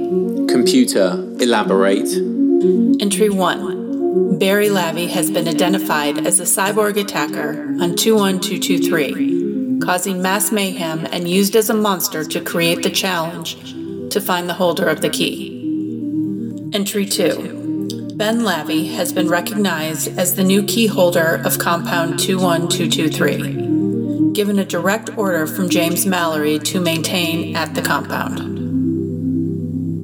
Computer, 0.48 1.28
elaborate. 1.40 2.35
Entry 2.66 3.30
1. 3.30 4.40
Barry 4.40 4.70
Lavy 4.70 5.06
has 5.08 5.30
been 5.30 5.48
identified 5.48 6.26
as 6.26 6.40
a 6.40 6.46
cyborg 6.46 6.98
attacker 6.98 7.62
on 7.80 7.96
21223, 7.96 9.82
causing 9.82 10.20
mass 10.20 10.52
mayhem 10.52 11.06
and 11.12 11.30
used 11.30 11.56
as 11.56 11.70
a 11.70 11.76
monster 11.76 12.24
to 12.24 12.42
create 12.42 12.82
the 12.82 12.90
challenge 12.90 13.62
to 14.10 14.20
find 14.20 14.50
the 14.50 14.56
holder 14.56 14.88
of 14.88 15.02
the 15.02 15.12
key. 15.12 15.52
Entry 16.74 17.06
2. 17.06 18.16
Ben 18.16 18.44
Lavy 18.44 18.88
has 18.96 19.14
been 19.14 19.30
recognized 19.30 20.18
as 20.18 20.34
the 20.34 20.44
new 20.44 20.64
key 20.64 20.88
holder 20.88 21.44
of 21.46 21.60
compound 21.60 22.20
21223, 22.20 24.34
given 24.34 24.58
a 24.58 24.66
direct 24.66 25.16
order 25.20 25.46
from 25.46 25.70
James 25.70 26.08
Mallory 26.08 26.58
to 26.58 26.82
maintain 26.82 27.56
at 27.56 27.76
the 27.76 27.84
compound. 27.84 28.55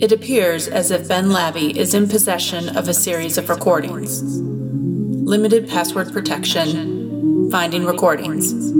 It 0.01 0.11
appears 0.11 0.67
as 0.67 0.89
if 0.89 1.07
Ben 1.07 1.29
Labby 1.29 1.77
is 1.79 1.93
in 1.93 2.09
possession 2.09 2.75
of 2.75 2.87
a 2.87 2.93
series 2.93 3.37
of 3.37 3.49
recordings. 3.49 4.23
Limited 4.23 5.69
password 5.69 6.11
protection, 6.11 7.51
finding 7.51 7.85
recordings. 7.85 8.73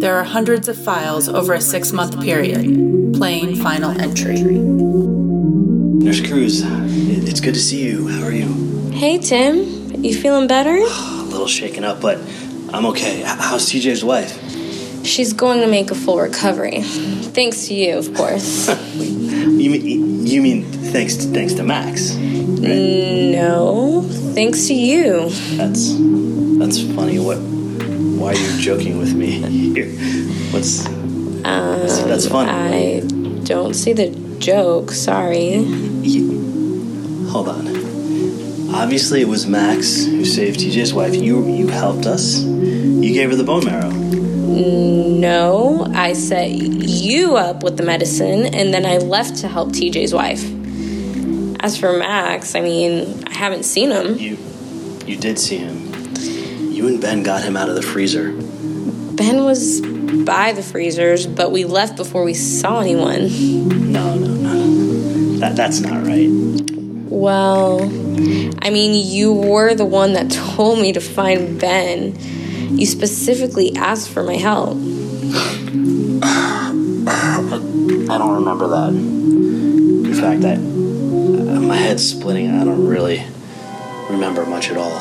There 0.00 0.16
are 0.16 0.24
hundreds 0.24 0.66
of 0.66 0.76
files 0.76 1.28
over 1.28 1.54
a 1.54 1.60
six 1.60 1.92
month 1.92 2.20
period. 2.20 3.14
Plain 3.14 3.54
final 3.54 3.92
entry. 4.00 4.40
Nurse 4.40 6.20
Cruz, 6.26 6.62
it's 6.64 7.38
good 7.38 7.54
to 7.54 7.60
see 7.60 7.86
you. 7.86 8.08
How 8.08 8.24
are 8.24 8.32
you? 8.32 8.90
Hey, 8.90 9.18
Tim. 9.18 10.02
You 10.02 10.14
feeling 10.16 10.48
better? 10.48 10.74
A 10.80 11.28
little 11.28 11.46
shaken 11.46 11.84
up, 11.84 12.00
but 12.00 12.18
I'm 12.74 12.86
okay. 12.86 13.22
How's 13.22 13.70
TJ's 13.70 14.02
wife? 14.02 14.36
She's 15.06 15.32
going 15.32 15.60
to 15.60 15.68
make 15.68 15.92
a 15.92 15.94
full 15.94 16.18
recovery. 16.18 16.82
Thanks 16.82 17.68
to 17.68 17.74
you, 17.74 17.98
of 17.98 18.12
course. 18.14 18.66
you 19.46 19.70
mean 19.70 20.26
you 20.26 20.42
mean 20.42 20.64
thanks 20.92 21.16
to, 21.16 21.26
thanks 21.28 21.54
to 21.54 21.62
Max? 21.62 22.14
Right? 22.14 23.32
No, 23.32 24.02
thanks 24.34 24.66
to 24.66 24.74
you. 24.74 25.30
That's 25.56 25.94
that's 26.58 26.80
funny. 26.94 27.18
What? 27.18 27.38
Why 27.38 28.32
are 28.32 28.34
you 28.34 28.58
joking 28.60 28.98
with 28.98 29.14
me 29.14 29.42
here? 29.74 29.90
What's? 30.52 30.86
Um, 30.86 31.42
that's, 31.44 31.98
that's 32.02 32.28
funny. 32.28 32.50
I 32.50 33.00
don't 33.44 33.74
see 33.74 33.92
the 33.92 34.10
joke. 34.38 34.90
Sorry. 34.90 35.56
You, 35.56 37.28
hold 37.28 37.48
on. 37.48 37.75
Obviously, 38.76 39.22
it 39.22 39.28
was 39.28 39.46
Max 39.46 40.04
who 40.04 40.26
saved 40.26 40.60
TJ's 40.60 40.92
wife. 40.92 41.14
You 41.14 41.48
you 41.48 41.66
helped 41.66 42.04
us. 42.04 42.42
You 42.42 43.14
gave 43.14 43.30
her 43.30 43.34
the 43.34 43.42
bone 43.42 43.64
marrow. 43.64 43.88
No, 43.88 45.90
I 45.94 46.12
set 46.12 46.50
you 46.50 47.36
up 47.36 47.62
with 47.62 47.78
the 47.78 47.82
medicine 47.82 48.54
and 48.54 48.74
then 48.74 48.84
I 48.84 48.98
left 48.98 49.36
to 49.36 49.48
help 49.48 49.70
TJ's 49.70 50.12
wife. 50.12 50.44
As 51.64 51.78
for 51.78 51.96
Max, 51.96 52.54
I 52.54 52.60
mean, 52.60 53.24
I 53.26 53.32
haven't 53.32 53.62
seen 53.62 53.90
him. 53.90 54.18
You 54.18 54.36
you 55.06 55.16
did 55.16 55.38
see 55.38 55.56
him. 55.56 55.90
You 56.70 56.86
and 56.86 57.00
Ben 57.00 57.22
got 57.22 57.42
him 57.42 57.56
out 57.56 57.70
of 57.70 57.76
the 57.76 57.82
freezer. 57.82 58.32
Ben 59.16 59.44
was 59.44 59.80
by 59.80 60.52
the 60.52 60.62
freezers, 60.62 61.26
but 61.26 61.50
we 61.50 61.64
left 61.64 61.96
before 61.96 62.24
we 62.24 62.34
saw 62.34 62.80
anyone. 62.80 63.30
No, 63.90 64.14
no, 64.14 64.34
no, 64.34 64.52
no. 64.52 65.38
That 65.38 65.56
that's 65.56 65.80
not 65.80 66.06
right. 66.06 66.75
Well, 67.08 67.82
I 68.62 68.70
mean, 68.70 69.06
you 69.06 69.32
were 69.32 69.74
the 69.74 69.84
one 69.84 70.14
that 70.14 70.30
told 70.56 70.80
me 70.80 70.92
to 70.92 71.00
find 71.00 71.60
Ben. 71.60 72.16
You 72.76 72.86
specifically 72.86 73.74
asked 73.76 74.10
for 74.10 74.22
my 74.22 74.34
help. 74.34 74.76
I 77.08 78.18
don't 78.18 78.34
remember 78.34 78.68
that. 78.68 78.88
In 78.88 80.14
fact, 80.14 80.44
I, 80.44 80.54
uh, 80.54 81.60
my 81.60 81.76
head's 81.76 82.08
splitting. 82.08 82.50
I 82.50 82.64
don't 82.64 82.86
really 82.86 83.24
remember 84.10 84.44
much 84.46 84.70
at 84.70 84.76
all. 84.76 84.98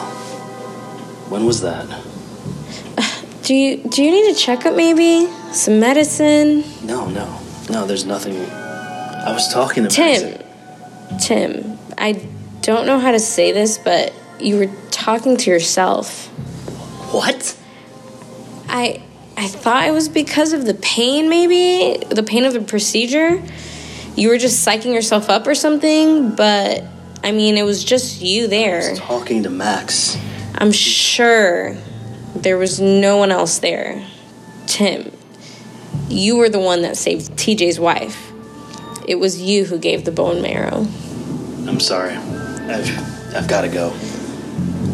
When 1.29 1.45
was 1.45 1.61
that? 1.61 1.87
Do 3.43 3.53
you 3.53 3.77
do 3.77 4.03
you 4.03 4.09
need 4.09 4.31
a 4.31 4.35
checkup 4.35 4.75
maybe? 4.75 5.27
Some 5.51 5.79
medicine? 5.79 6.63
No, 6.83 7.07
no. 7.09 7.39
No, 7.69 7.85
there's 7.85 8.05
nothing. 8.05 8.35
I 8.37 9.31
was 9.31 9.51
talking 9.53 9.83
to 9.83 9.89
Tim. 9.89 10.41
Tim, 11.19 11.74
I 11.97 12.27
don't 12.61 12.85
know 12.85 12.99
how 12.99 13.11
to 13.11 13.19
say 13.19 13.51
this, 13.51 13.77
but 13.77 14.13
you 14.39 14.57
were 14.57 14.71
talking 14.91 15.37
to 15.37 15.49
yourself. 15.49 16.27
What? 17.13 17.57
I 18.67 19.03
I 19.37 19.47
thought 19.47 19.87
it 19.87 19.91
was 19.91 20.09
because 20.09 20.53
of 20.53 20.65
the 20.65 20.73
pain, 20.75 21.29
maybe 21.29 22.03
the 22.07 22.23
pain 22.23 22.45
of 22.45 22.53
the 22.53 22.61
procedure. 22.61 23.41
You 24.15 24.29
were 24.29 24.37
just 24.37 24.65
psyching 24.65 24.93
yourself 24.93 25.29
up 25.29 25.45
or 25.45 25.55
something, 25.55 26.35
but 26.35 26.83
I 27.23 27.31
mean, 27.31 27.57
it 27.57 27.63
was 27.63 27.83
just 27.83 28.21
you 28.21 28.47
there. 28.47 28.95
Talking 28.95 29.43
to 29.43 29.49
Max. 29.49 30.17
I'm 30.55 30.71
sure 30.71 31.75
there 32.35 32.57
was 32.57 32.79
no 32.79 33.17
one 33.17 33.31
else 33.31 33.59
there. 33.59 34.05
Tim, 34.67 35.11
you 36.07 36.37
were 36.37 36.49
the 36.49 36.59
one 36.59 36.81
that 36.83 36.95
saved 36.97 37.31
TJ's 37.33 37.79
wife. 37.79 38.31
It 39.07 39.15
was 39.15 39.41
you 39.41 39.65
who 39.65 39.77
gave 39.77 40.05
the 40.05 40.11
bone 40.11 40.41
marrow. 40.41 40.87
I'm 41.67 41.79
sorry. 41.79 42.13
I've 42.15 43.35
I've 43.35 43.47
got 43.47 43.61
to 43.61 43.69
go. 43.69 43.93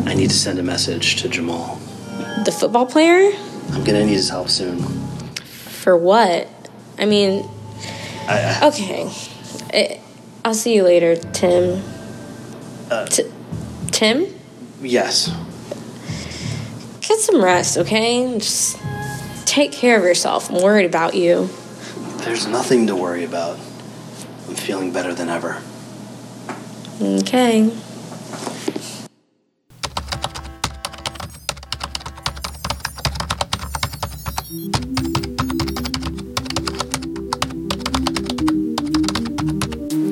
I 0.05 0.13
need 0.13 0.29
to 0.29 0.35
send 0.35 0.59
a 0.59 0.63
message 0.63 1.21
to 1.21 1.29
Jamal. 1.29 1.75
The 2.45 2.51
football 2.51 2.85
player? 2.85 3.31
I'm 3.71 3.83
gonna 3.83 4.05
need 4.05 4.13
his 4.13 4.29
help 4.29 4.49
soon. 4.49 4.79
For 5.83 5.95
what? 5.95 6.47
I 6.97 7.05
mean, 7.05 7.47
I, 8.27 8.59
I 8.61 8.67
okay. 8.67 9.11
I, 9.73 10.01
I'll 10.43 10.53
see 10.53 10.75
you 10.75 10.83
later, 10.83 11.15
Tim. 11.15 11.83
Uh, 12.89 13.05
T- 13.05 13.31
Tim? 13.91 14.25
yes. 14.81 15.29
Get 17.01 17.19
some 17.19 17.43
rest, 17.43 17.77
okay? 17.77 18.37
Just 18.37 18.79
take 19.45 19.71
care 19.71 19.97
of 19.97 20.03
yourself. 20.03 20.49
I'm 20.49 20.61
worried 20.61 20.85
about 20.85 21.13
you. 21.13 21.49
There's 22.23 22.47
nothing 22.47 22.87
to 22.87 22.95
worry 22.95 23.23
about. 23.23 23.57
I'm 24.47 24.55
feeling 24.55 24.91
better 24.91 25.13
than 25.13 25.29
ever. 25.29 25.61
Okay. 27.01 27.63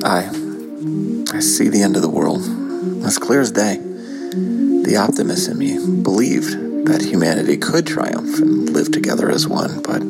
I. 0.02 0.26
I 1.32 1.38
see 1.38 1.68
the 1.68 1.80
end 1.84 1.94
of 1.94 2.02
the 2.02 2.08
world. 2.08 2.40
As 3.04 3.18
clear 3.18 3.40
as 3.40 3.52
day. 3.52 3.76
The 3.76 4.96
optimist 4.98 5.48
in 5.48 5.58
me 5.58 5.78
believed 6.02 6.86
that 6.88 7.02
humanity 7.02 7.56
could 7.56 7.86
triumph 7.86 8.40
and 8.40 8.68
live 8.70 8.90
together 8.90 9.30
as 9.30 9.46
one, 9.46 9.80
but 9.82 10.00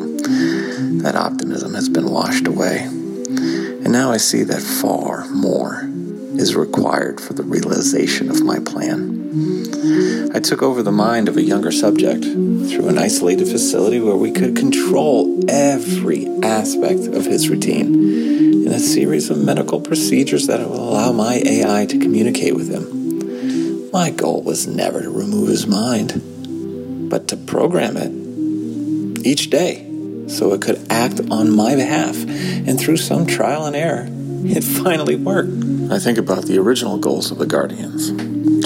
that 1.02 1.14
optimism 1.14 1.74
has 1.74 1.90
been 1.90 2.10
washed 2.10 2.46
away. 2.46 2.84
And 2.84 3.92
now 3.92 4.12
I 4.12 4.16
see 4.16 4.44
that 4.44 4.62
far 4.62 5.26
more 5.28 5.89
is 6.38 6.54
required 6.54 7.20
for 7.20 7.32
the 7.32 7.42
realization 7.42 8.30
of 8.30 8.42
my 8.42 8.58
plan. 8.58 10.30
I 10.34 10.40
took 10.40 10.62
over 10.62 10.82
the 10.82 10.92
mind 10.92 11.28
of 11.28 11.36
a 11.36 11.42
younger 11.42 11.72
subject 11.72 12.22
through 12.24 12.88
an 12.88 12.98
isolated 12.98 13.48
facility 13.48 14.00
where 14.00 14.16
we 14.16 14.30
could 14.30 14.56
control 14.56 15.44
every 15.48 16.26
aspect 16.42 17.06
of 17.06 17.24
his 17.24 17.48
routine 17.48 18.66
in 18.66 18.72
a 18.72 18.78
series 18.78 19.30
of 19.30 19.38
medical 19.38 19.80
procedures 19.80 20.46
that 20.46 20.60
will 20.60 20.90
allow 20.90 21.12
my 21.12 21.42
AI 21.44 21.86
to 21.86 21.98
communicate 21.98 22.54
with 22.54 22.70
him. 22.70 23.90
My 23.90 24.10
goal 24.10 24.42
was 24.42 24.66
never 24.66 25.02
to 25.02 25.10
remove 25.10 25.48
his 25.48 25.66
mind, 25.66 27.10
but 27.10 27.28
to 27.28 27.36
program 27.36 27.96
it 27.96 29.26
each 29.26 29.50
day 29.50 29.86
so 30.28 30.52
it 30.52 30.62
could 30.62 30.80
act 30.90 31.20
on 31.30 31.50
my 31.50 31.74
behalf. 31.74 32.16
And 32.16 32.78
through 32.78 32.98
some 32.98 33.26
trial 33.26 33.66
and 33.66 33.74
error, 33.74 34.08
it 34.44 34.64
finally 34.64 35.16
worked. 35.16 35.52
I 35.90 35.98
think 35.98 36.18
about 36.18 36.44
the 36.44 36.58
original 36.58 36.98
goals 36.98 37.30
of 37.30 37.38
the 37.38 37.46
Guardians 37.46 38.08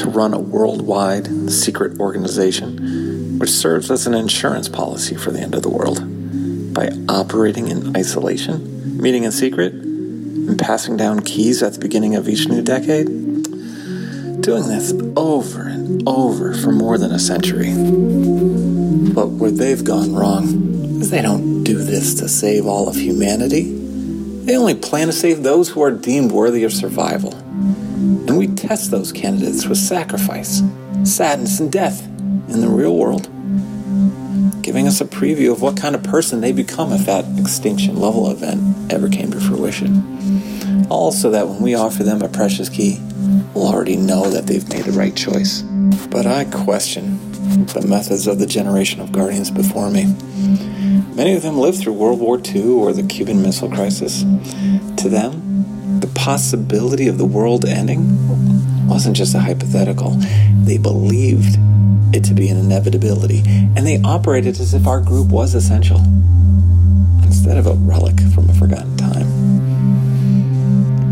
to 0.00 0.08
run 0.08 0.34
a 0.34 0.38
worldwide 0.38 1.50
secret 1.50 1.98
organization 1.98 3.38
which 3.38 3.50
serves 3.50 3.90
as 3.90 4.06
an 4.06 4.14
insurance 4.14 4.68
policy 4.68 5.16
for 5.16 5.30
the 5.30 5.40
end 5.40 5.54
of 5.54 5.62
the 5.62 5.68
world. 5.68 6.02
By 6.72 6.90
operating 7.08 7.68
in 7.68 7.96
isolation, 7.96 9.00
meeting 9.00 9.24
in 9.24 9.32
secret, 9.32 9.72
and 9.72 10.58
passing 10.58 10.96
down 10.96 11.20
keys 11.20 11.62
at 11.62 11.74
the 11.74 11.80
beginning 11.80 12.14
of 12.14 12.28
each 12.28 12.48
new 12.48 12.62
decade, 12.62 13.06
doing 14.40 14.68
this 14.68 14.92
over 15.16 15.62
and 15.62 16.06
over 16.08 16.54
for 16.54 16.70
more 16.70 16.98
than 16.98 17.12
a 17.12 17.18
century. 17.18 17.72
But 19.12 19.28
where 19.28 19.50
they've 19.50 19.84
gone 19.84 20.14
wrong 20.14 20.44
is 21.00 21.10
they 21.10 21.22
don't 21.22 21.64
do 21.64 21.78
this 21.78 22.14
to 22.16 22.28
save 22.28 22.66
all 22.66 22.88
of 22.88 22.96
humanity. 22.96 23.73
They 24.44 24.58
only 24.58 24.74
plan 24.74 25.06
to 25.06 25.12
save 25.14 25.42
those 25.42 25.70
who 25.70 25.80
are 25.80 25.90
deemed 25.90 26.30
worthy 26.30 26.64
of 26.64 26.72
survival. 26.74 27.34
And 27.34 28.36
we 28.36 28.46
test 28.46 28.90
those 28.90 29.10
candidates 29.10 29.66
with 29.66 29.78
sacrifice, 29.78 30.62
sadness, 31.02 31.60
and 31.60 31.72
death 31.72 32.04
in 32.04 32.60
the 32.60 32.68
real 32.68 32.94
world, 32.94 33.22
giving 34.62 34.86
us 34.86 35.00
a 35.00 35.06
preview 35.06 35.50
of 35.50 35.62
what 35.62 35.78
kind 35.78 35.94
of 35.94 36.02
person 36.02 36.42
they 36.42 36.52
become 36.52 36.92
if 36.92 37.06
that 37.06 37.24
extinction 37.38 37.96
level 37.96 38.30
event 38.30 38.92
ever 38.92 39.08
came 39.08 39.30
to 39.30 39.40
fruition. 39.40 40.86
Also, 40.90 41.30
that 41.30 41.48
when 41.48 41.62
we 41.62 41.74
offer 41.74 42.02
them 42.02 42.20
a 42.20 42.28
precious 42.28 42.68
key, 42.68 43.00
we'll 43.54 43.68
already 43.68 43.96
know 43.96 44.28
that 44.28 44.46
they've 44.46 44.68
made 44.68 44.84
the 44.84 44.92
right 44.92 45.16
choice. 45.16 45.62
But 46.10 46.26
I 46.26 46.44
question 46.44 47.18
the 47.68 47.86
methods 47.88 48.26
of 48.26 48.38
the 48.38 48.46
generation 48.46 49.00
of 49.00 49.10
guardians 49.10 49.50
before 49.50 49.88
me. 49.88 50.14
Many 51.14 51.34
of 51.34 51.42
them 51.42 51.58
lived 51.58 51.78
through 51.78 51.92
World 51.92 52.18
War 52.18 52.40
II 52.44 52.70
or 52.70 52.92
the 52.92 53.04
Cuban 53.04 53.40
Missile 53.40 53.70
Crisis. 53.70 54.22
To 54.22 55.08
them, 55.08 56.00
the 56.00 56.08
possibility 56.08 57.06
of 57.06 57.18
the 57.18 57.24
world 57.24 57.64
ending 57.64 58.88
wasn't 58.88 59.16
just 59.16 59.32
a 59.34 59.38
hypothetical. 59.38 60.10
They 60.64 60.76
believed 60.76 61.56
it 62.12 62.24
to 62.24 62.34
be 62.34 62.48
an 62.48 62.56
inevitability, 62.56 63.44
and 63.46 63.86
they 63.86 64.00
operated 64.02 64.58
as 64.58 64.74
if 64.74 64.88
our 64.88 65.00
group 65.00 65.28
was 65.28 65.54
essential 65.54 65.98
instead 67.22 67.58
of 67.58 67.66
a 67.66 67.74
relic 67.74 68.18
from 68.34 68.50
a 68.50 68.54
forgotten 68.54 68.96
time. 68.96 69.28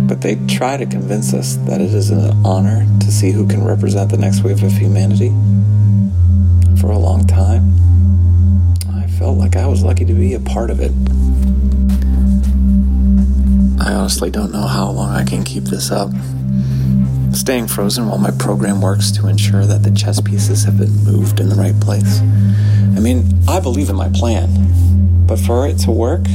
But 0.09 0.21
they 0.21 0.35
try 0.47 0.77
to 0.79 0.87
convince 0.87 1.33
us 1.33 1.55
that 1.69 1.81
it 1.81 1.95
is 1.95 2.11
an 2.11 2.45
honor 2.45 2.87
to 3.01 3.13
see 3.13 3.31
who 3.31 3.47
can 3.47 3.63
represent 3.65 4.11
the 4.11 4.19
next 4.19 4.43
wave 4.43 4.65
of 4.65 4.73
humanity. 4.73 5.33
For 6.81 6.91
a 6.91 6.99
long 6.99 7.25
time, 7.27 7.52
felt 9.33 9.41
like 9.41 9.57
I 9.57 9.67
was 9.67 9.83
lucky 9.83 10.05
to 10.05 10.13
be 10.13 10.35
a 10.35 10.41
part 10.41 10.69
of 10.69 10.79
it. 10.79 10.93
I 13.81 13.95
honestly 13.95 14.31
don't 14.31 14.53
know 14.53 14.67
how 14.67 14.91
long 14.91 15.09
I 15.09 15.25
can 15.25 15.43
keep 15.43 15.65
this 15.65 15.91
up. 15.91 16.11
Staying 17.33 17.69
frozen 17.69 18.09
while 18.09 18.19
my 18.19 18.31
program 18.33 18.83
works 18.83 19.11
to 19.13 19.29
ensure 19.29 19.65
that 19.65 19.85
the 19.85 19.91
chess 19.91 20.21
pieces 20.21 20.65
have 20.65 20.77
been 20.77 20.93
moved 21.05 21.41
in 21.41 21.49
the 21.49 21.55
right 21.55 21.79
place. 21.81 22.21
I 22.21 23.01
mean, 23.01 23.25
I 23.49 23.59
believe 23.59 23.89
in 23.89 23.97
my 23.97 24.11
plan, 24.11 25.27
but 25.27 25.39
for 25.39 25.67
it 25.67 25.79
to 25.85 25.91
work, 25.91 26.27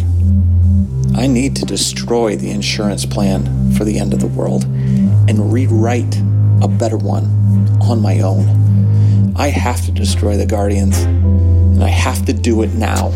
I 1.15 1.27
need 1.27 1.55
to 1.57 1.65
destroy 1.65 2.35
the 2.35 2.49
insurance 2.49 3.05
plan 3.05 3.73
for 3.73 3.83
the 3.83 3.99
end 3.99 4.11
of 4.11 4.21
the 4.21 4.27
world 4.27 4.63
and 4.63 5.53
rewrite 5.53 6.17
a 6.63 6.67
better 6.67 6.97
one 6.97 7.25
on 7.79 8.01
my 8.01 8.21
own. 8.21 9.35
I 9.35 9.49
have 9.49 9.85
to 9.85 9.91
destroy 9.91 10.35
the 10.35 10.47
Guardians, 10.47 11.05
I 11.81 11.89
have 11.89 12.25
to 12.25 12.33
do 12.33 12.63
it 12.63 12.73
now. 12.73 13.11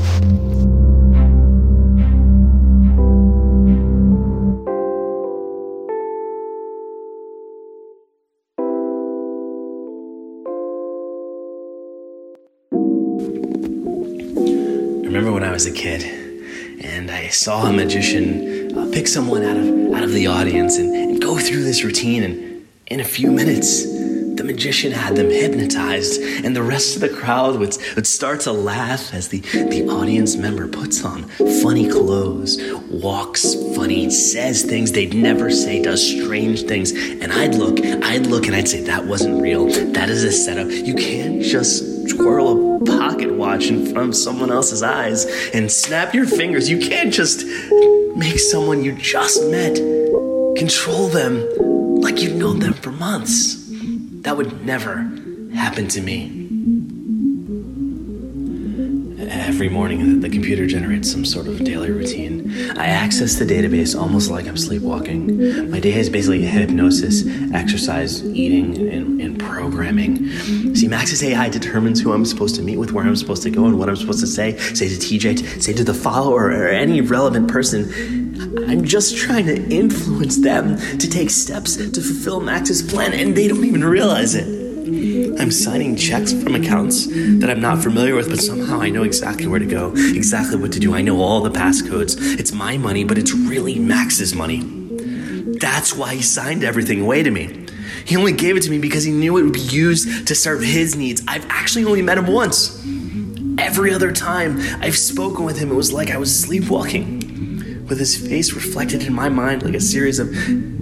I 15.02 15.14
remember 15.14 15.32
when 15.34 15.44
I 15.44 15.52
was 15.52 15.66
a 15.66 15.72
kid 15.72 16.04
and 16.84 17.12
I 17.12 17.28
saw 17.30 17.66
a 17.66 17.74
magician 17.74 18.78
uh, 18.78 18.90
pick 18.92 19.08
someone 19.08 19.44
out 19.44 19.58
of 19.58 19.94
out 19.94 20.04
of 20.04 20.14
the 20.14 20.28
audience 20.28 20.78
and, 20.78 20.96
and 20.96 21.22
go 21.22 21.38
through 21.38 21.64
this 21.64 21.84
routine 21.84 22.24
and 22.24 22.68
in 22.88 23.00
a 23.00 23.04
few 23.04 23.32
minutes 23.32 24.01
the 24.36 24.44
magician 24.44 24.92
had 24.92 25.16
them 25.16 25.30
hypnotized 25.30 26.22
and 26.22 26.56
the 26.56 26.64
rest 26.64 26.96
of 26.96 27.02
the 27.02 27.10
crowd 27.10 27.60
would, 27.60 27.76
would 27.96 28.08
start 28.08 28.40
to 28.42 28.52
laugh 28.52 29.14
as 29.14 29.30
the, 29.30 29.40
the 29.40 29.88
audience 29.90 30.36
member 30.36 30.68
puts 30.68 31.04
on 31.04 31.24
funny 31.62 31.90
clothes 31.90 32.58
walks 32.90 33.56
funny 33.76 34.10
says 34.10 34.64
things 34.64 34.92
they'd 34.92 35.14
never 35.14 35.52
say 35.52 35.82
does 35.82 36.06
strange 36.06 36.64
things 36.64 36.92
and 36.92 37.32
i'd 37.34 37.56
look 37.56 37.80
i'd 38.04 38.28
look 38.28 38.48
and 38.48 38.56
i'd 38.56 38.68
say 38.68 38.82
that 38.82 39.06
wasn't 39.06 39.42
real 39.42 39.66
that 39.92 40.10
is 40.10 40.24
a 40.24 40.32
setup 40.32 40.70
you 40.70 40.96
can't 40.96 41.42
just 41.42 41.92
twirl 42.10 42.82
a 42.82 42.86
pocket 42.86 43.32
watch 43.34 43.68
in 43.70 43.86
front 43.86 44.10
of 44.10 44.16
someone 44.16 44.52
else's 44.52 44.84
eyes 44.84 45.26
and 45.54 45.72
snap 45.72 46.14
your 46.14 46.26
fingers. 46.26 46.70
You 46.70 46.80
can't 46.80 47.14
just 47.14 47.46
make 48.16 48.40
someone 48.40 48.84
you 48.84 48.94
just 48.94 49.44
met 49.50 49.76
control 50.58 51.08
them 51.08 51.48
like 52.02 52.22
you've 52.22 52.36
known 52.36 52.60
them 52.60 52.74
for 52.74 52.92
months. 52.92 53.61
That 54.22 54.38
would 54.38 54.64
never 54.64 54.98
happen 55.56 55.88
to 55.90 56.02
me. 56.02 56.38
Every 59.32 59.68
morning, 59.68 60.20
the 60.20 60.30
computer 60.30 60.68
generates 60.68 61.12
some 61.12 61.26
sort 61.26 61.48
of 61.48 61.64
daily 61.64 61.90
routine. 61.90 62.52
I 62.78 62.86
access 62.86 63.36
the 63.36 63.46
database 63.46 64.00
almost 64.00 64.30
like 64.30 64.48
I'm 64.48 64.58
sleepwalking. 64.58 65.72
My 65.72 65.80
day 65.80 65.94
is 65.94 66.10
basically 66.10 66.44
hypnosis, 66.44 67.26
exercise, 67.52 68.24
eating, 68.24 68.78
and, 68.90 69.20
and 69.22 69.40
programming. 69.40 70.30
See, 70.76 70.88
Max's 70.88 71.24
AI 71.24 71.50
determines 71.50 72.00
who 72.00 72.14
I'm 72.14 72.26
supposed 72.26 72.56
to 72.56 72.62
meet 72.62 72.78
with, 72.78 72.92
where 72.92 73.06
I'm 73.06 73.16
supposed 73.16 73.42
to 73.44 73.50
go, 73.50 73.66
and 73.66 73.80
what 73.80 73.90
I'm 73.90 73.96
supposed 73.96 74.20
to 74.20 74.28
say. 74.28 74.58
Say 74.58 74.88
to 74.88 74.96
TJ, 74.96 75.62
say 75.62 75.74
to 75.74 75.84
the 75.84 75.96
follower, 75.96 76.46
or 76.46 76.68
any 76.68 77.02
relevant 77.02 77.50
person. 77.50 78.31
I'm 78.42 78.86
just 78.86 79.18
trying 79.18 79.46
to 79.46 79.70
influence 79.70 80.38
them 80.38 80.78
to 80.98 81.08
take 81.08 81.30
steps 81.30 81.76
to 81.76 82.02
fulfill 82.02 82.40
Max's 82.40 82.82
plan, 82.82 83.14
and 83.14 83.36
they 83.36 83.48
don't 83.48 83.64
even 83.64 83.84
realize 83.84 84.34
it. 84.34 84.48
I'm 85.40 85.52
signing 85.52 85.96
checks 85.96 86.34
from 86.34 86.56
accounts 86.56 87.06
that 87.06 87.50
I'm 87.52 87.62
not 87.62 87.84
familiar 87.84 88.16
with, 88.16 88.30
but 88.30 88.40
somehow 88.40 88.82
I 88.82 88.90
know 88.90 89.04
exactly 89.04 89.46
where 89.46 89.60
to 89.60 89.66
go, 89.66 89.94
exactly 89.96 90.58
what 90.58 90.72
to 90.72 90.80
do. 90.80 90.96
I 90.96 91.02
know 91.02 91.22
all 91.22 91.42
the 91.42 91.52
passcodes. 91.52 92.16
It's 92.40 92.52
my 92.52 92.78
money, 92.78 93.04
but 93.04 93.20
it's 93.20 93.32
really 93.32 93.78
Max's 93.78 94.34
money. 94.34 94.62
That's 95.60 95.96
why 95.96 96.16
he 96.16 96.24
signed 96.24 96.64
everything 96.64 97.00
away 97.00 97.22
to 97.22 97.30
me. 97.30 97.68
He 98.06 98.18
only 98.18 98.34
gave 98.34 98.58
it 98.58 98.64
to 98.64 98.72
me 98.72 98.80
because 98.80 99.04
he 99.04 99.12
knew 99.12 99.38
it 99.38 99.44
would 99.44 99.54
be 99.54 99.60
used 99.60 100.28
to 100.28 100.34
serve 100.34 100.64
his 100.64 100.96
needs. 100.96 101.22
I've 101.28 101.46
actually 101.50 101.86
only 101.86 102.02
met 102.02 102.18
him 102.18 102.26
once. 102.26 102.84
Every 103.60 103.94
other 103.94 104.12
time 104.12 104.60
I've 104.82 104.98
spoken 104.98 105.46
with 105.46 105.60
him, 105.60 105.70
it 105.70 105.76
was 105.76 105.94
like 105.94 106.10
I 106.10 106.18
was 106.18 106.38
sleepwalking 106.38 107.31
with 107.92 108.00
his 108.00 108.16
face 108.16 108.54
reflected 108.54 109.04
in 109.04 109.14
my 109.14 109.28
mind 109.28 109.64
like 109.64 109.74
a 109.74 109.80
series 109.82 110.18
of 110.18 110.34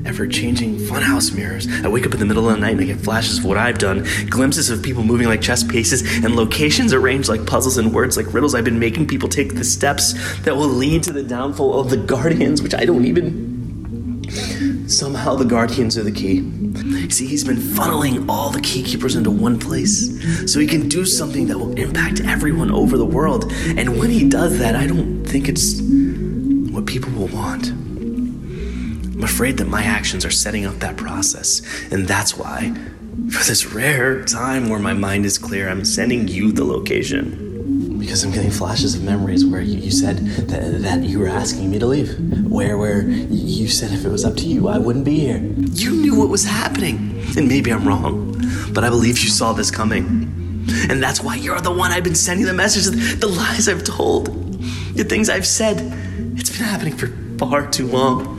ever 0.06 0.28
changing 0.28 0.78
funhouse 0.78 1.36
mirrors. 1.36 1.68
I 1.84 1.88
wake 1.88 2.06
up 2.06 2.14
in 2.14 2.20
the 2.20 2.26
middle 2.26 2.48
of 2.48 2.54
the 2.54 2.62
night 2.62 2.74
and 2.74 2.82
I 2.82 2.84
get 2.84 3.00
flashes 3.00 3.40
of 3.40 3.46
what 3.46 3.58
I've 3.58 3.80
done, 3.80 4.06
glimpses 4.30 4.70
of 4.70 4.84
people 4.84 5.02
moving 5.02 5.28
like 5.28 5.42
chess 5.42 5.64
pieces, 5.64 6.04
and 6.24 6.36
locations 6.36 6.94
arranged 6.94 7.28
like 7.28 7.48
puzzles 7.48 7.80
and 7.80 7.92
words 7.96 8.16
like 8.16 8.32
riddles. 8.32 8.54
I've 8.54 8.64
been 8.64 8.78
making 8.78 9.08
people 9.08 9.28
take 9.28 9.56
the 9.56 9.64
steps 9.64 10.14
that 10.42 10.56
will 10.56 10.68
lead 10.68 11.02
to 11.02 11.12
the 11.12 11.24
downfall 11.24 11.80
of 11.80 11.90
the 11.90 11.98
Guardians, 11.98 12.62
which 12.62 12.76
I 12.76 12.86
don't 12.86 13.06
even. 13.06 13.50
Somehow 14.88 15.34
the 15.34 15.46
Guardians 15.46 15.98
are 15.98 16.04
the 16.04 16.12
key. 16.12 16.42
See, 17.10 17.26
he's 17.26 17.44
been 17.44 17.58
funneling 17.58 18.30
all 18.30 18.52
the 18.52 18.60
keykeepers 18.60 19.18
into 19.18 19.32
one 19.32 19.60
place 19.60 20.52
so 20.52 20.60
he 20.60 20.68
can 20.68 20.88
do 20.88 21.06
something 21.06 21.48
that 21.48 21.58
will 21.58 21.74
impact 21.74 22.22
everyone 22.22 22.70
over 22.70 22.98
the 22.98 23.06
world. 23.06 23.52
And 23.52 23.98
when 23.98 24.12
he 24.12 24.30
does 24.30 24.60
that, 24.60 24.76
I 24.76 24.86
don't 24.86 25.26
think 25.26 25.50
it's 25.50 25.80
people 26.90 27.12
will 27.12 27.28
want. 27.28 27.70
I'm 27.70 29.24
afraid 29.24 29.58
that 29.58 29.68
my 29.68 29.84
actions 29.84 30.26
are 30.26 30.32
setting 30.32 30.66
up 30.66 30.80
that 30.80 30.98
process, 30.98 31.62
and 31.92 32.08
that's 32.08 32.36
why, 32.36 32.74
for 33.30 33.44
this 33.44 33.68
rare 33.68 34.26
time 34.26 34.70
where 34.70 34.80
my 34.80 34.94
mind 34.94 35.26
is 35.28 35.38
clear, 35.38 35.70
I'm 35.70 35.86
sending 35.86 36.28
you 36.28 36.52
the 36.52 36.66
location. 36.66 37.46
Because 38.00 38.24
I'm 38.24 38.32
getting 38.32 38.50
flashes 38.50 38.96
of 38.96 39.04
memories 39.04 39.46
where 39.46 39.62
you, 39.62 39.78
you 39.78 39.92
said 39.92 40.18
that, 40.48 40.82
that 40.82 41.04
you 41.04 41.20
were 41.20 41.28
asking 41.28 41.70
me 41.70 41.78
to 41.78 41.86
leave. 41.86 42.18
Where 42.50 42.76
where 42.78 43.08
you 43.08 43.68
said 43.68 43.92
if 43.92 44.04
it 44.04 44.10
was 44.10 44.26
up 44.26 44.36
to 44.38 44.48
you, 44.48 44.68
I 44.68 44.80
wouldn't 44.80 45.06
be 45.06 45.20
here. 45.20 45.38
You 45.38 45.92
knew 45.92 46.16
what 46.16 46.30
was 46.30 46.46
happening. 46.46 47.22
And 47.38 47.48
maybe 47.48 47.72
I'm 47.72 47.88
wrong, 47.88 48.34
but 48.74 48.84
I 48.84 48.90
believe 48.90 49.20
you 49.20 49.30
saw 49.30 49.54
this 49.54 49.70
coming. 49.70 50.06
And 50.90 51.04
that's 51.04 51.22
why 51.22 51.36
you're 51.36 51.62
the 51.62 51.72
one 51.72 51.92
I've 51.92 52.04
been 52.04 52.16
sending 52.16 52.48
the 52.48 52.54
messages, 52.54 53.20
the 53.20 53.28
lies 53.28 53.68
I've 53.70 53.84
told, 53.84 54.28
the 54.96 55.04
things 55.04 55.30
I've 55.30 55.46
said. 55.46 55.78
It's 56.40 56.50
been 56.58 56.66
happening 56.66 56.96
for 56.96 57.08
far 57.38 57.70
too 57.70 57.86
long. 57.86 58.38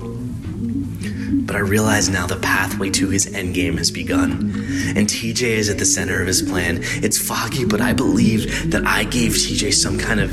But 1.46 1.56
I 1.56 1.58
realize 1.58 2.08
now 2.08 2.26
the 2.26 2.36
pathway 2.36 2.88
to 2.90 3.10
his 3.10 3.26
endgame 3.26 3.76
has 3.76 3.90
begun. 3.90 4.54
And 4.96 5.06
TJ 5.06 5.42
is 5.42 5.68
at 5.68 5.76
the 5.76 5.84
center 5.84 6.20
of 6.20 6.26
his 6.26 6.40
plan. 6.40 6.78
It's 6.80 7.18
foggy, 7.18 7.66
but 7.66 7.82
I 7.82 7.92
believe 7.92 8.70
that 8.70 8.86
I 8.86 9.04
gave 9.04 9.32
TJ 9.32 9.74
some 9.74 9.98
kind 9.98 10.18
of 10.18 10.30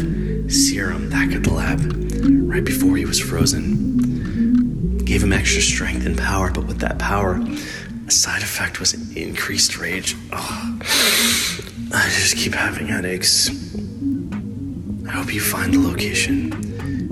serum 0.51 1.09
back 1.09 1.33
at 1.33 1.43
the 1.43 1.51
lab 1.51 1.81
right 2.49 2.63
before 2.63 2.95
he 2.95 3.03
was 3.05 3.19
frozen. 3.19 4.99
Gave 4.99 5.23
him 5.23 5.33
extra 5.33 5.61
strength 5.61 6.05
and 6.05 6.17
power, 6.17 6.51
but 6.51 6.67
with 6.67 6.79
that 6.79 6.99
power, 6.99 7.41
a 8.07 8.11
side 8.11 8.43
effect 8.43 8.79
was 8.79 8.93
increased 9.17 9.77
rage. 9.77 10.15
Oh, 10.31 10.79
I 11.93 12.09
just 12.15 12.37
keep 12.37 12.53
having 12.53 12.87
headaches. 12.87 13.49
I 15.07 15.11
hope 15.11 15.33
you 15.33 15.41
find 15.41 15.73
the 15.73 15.79
location. 15.79 16.66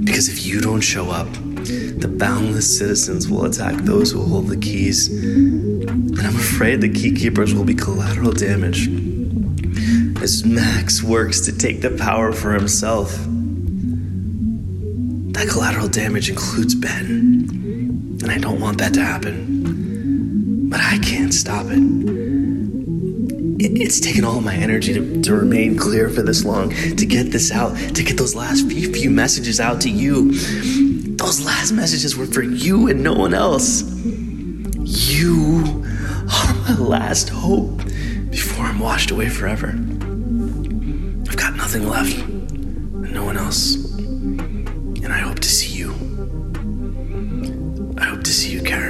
Because 0.05 0.29
if 0.29 0.45
you 0.45 0.61
don't 0.61 0.81
show 0.81 1.09
up, 1.09 1.27
the 1.33 2.07
boundless 2.07 2.77
citizens 2.77 3.27
will 3.27 3.45
attack 3.45 3.75
those 3.81 4.11
who 4.11 4.21
hold 4.21 4.47
the 4.47 4.57
keys. 4.57 5.09
And 5.09 6.19
I'm 6.19 6.35
afraid 6.35 6.81
the 6.81 6.89
keykeepers 6.89 7.53
will 7.53 7.65
be 7.65 7.73
collateral 7.73 8.31
damage. 8.31 8.87
As 10.21 10.45
Max 10.45 11.03
works 11.03 11.41
to 11.41 11.57
take 11.57 11.81
the 11.81 11.91
power 11.97 12.31
for 12.31 12.53
himself. 12.53 13.11
That 15.33 15.49
collateral 15.49 15.89
damage 15.89 16.29
includes 16.29 16.75
Ben. 16.75 18.19
And 18.21 18.31
I 18.31 18.37
don't 18.37 18.61
want 18.61 18.77
that 18.77 18.93
to 18.93 19.01
happen. 19.01 20.69
But 20.69 20.79
I 20.79 20.99
can't 20.99 21.33
stop 21.33 21.65
it. 21.69 22.24
It's 23.57 24.01
taken 24.01 24.25
all 24.25 24.41
my 24.41 24.53
energy 24.53 24.93
to, 24.93 25.21
to 25.21 25.33
remain 25.33 25.77
clear 25.77 26.09
for 26.09 26.21
this 26.21 26.43
long, 26.43 26.71
to 26.71 27.05
get 27.05 27.31
this 27.31 27.51
out, 27.51 27.77
to 27.95 28.03
get 28.03 28.17
those 28.17 28.35
last 28.35 28.67
few, 28.67 28.91
few 28.91 29.09
messages 29.09 29.61
out 29.61 29.79
to 29.81 29.89
you. 29.89 30.33
Those 31.15 31.45
last 31.45 31.71
messages 31.71 32.17
were 32.17 32.25
for 32.25 32.41
you 32.41 32.89
and 32.89 33.01
no 33.01 33.13
one 33.13 33.33
else. 33.33 33.83
You 34.83 35.83
are 36.29 36.53
my 36.53 36.75
last 36.77 37.29
hope 37.29 37.77
before 38.29 38.65
I'm 38.65 38.79
washed 38.79 39.11
away 39.11 39.29
forever. 39.29 39.69
I've 39.69 41.37
got 41.37 41.55
nothing 41.55 41.87
left, 41.87 42.17
and 42.17 43.13
no 43.13 43.23
one 43.23 43.37
else. 43.37 43.75
And 43.95 45.13
I 45.13 45.19
hope 45.19 45.39
to 45.39 45.49
see 45.49 45.77
you. 45.77 45.91
I 47.97 48.03
hope 48.03 48.23
to 48.23 48.33
see 48.33 48.51
you, 48.51 48.61
Karen. 48.63 48.84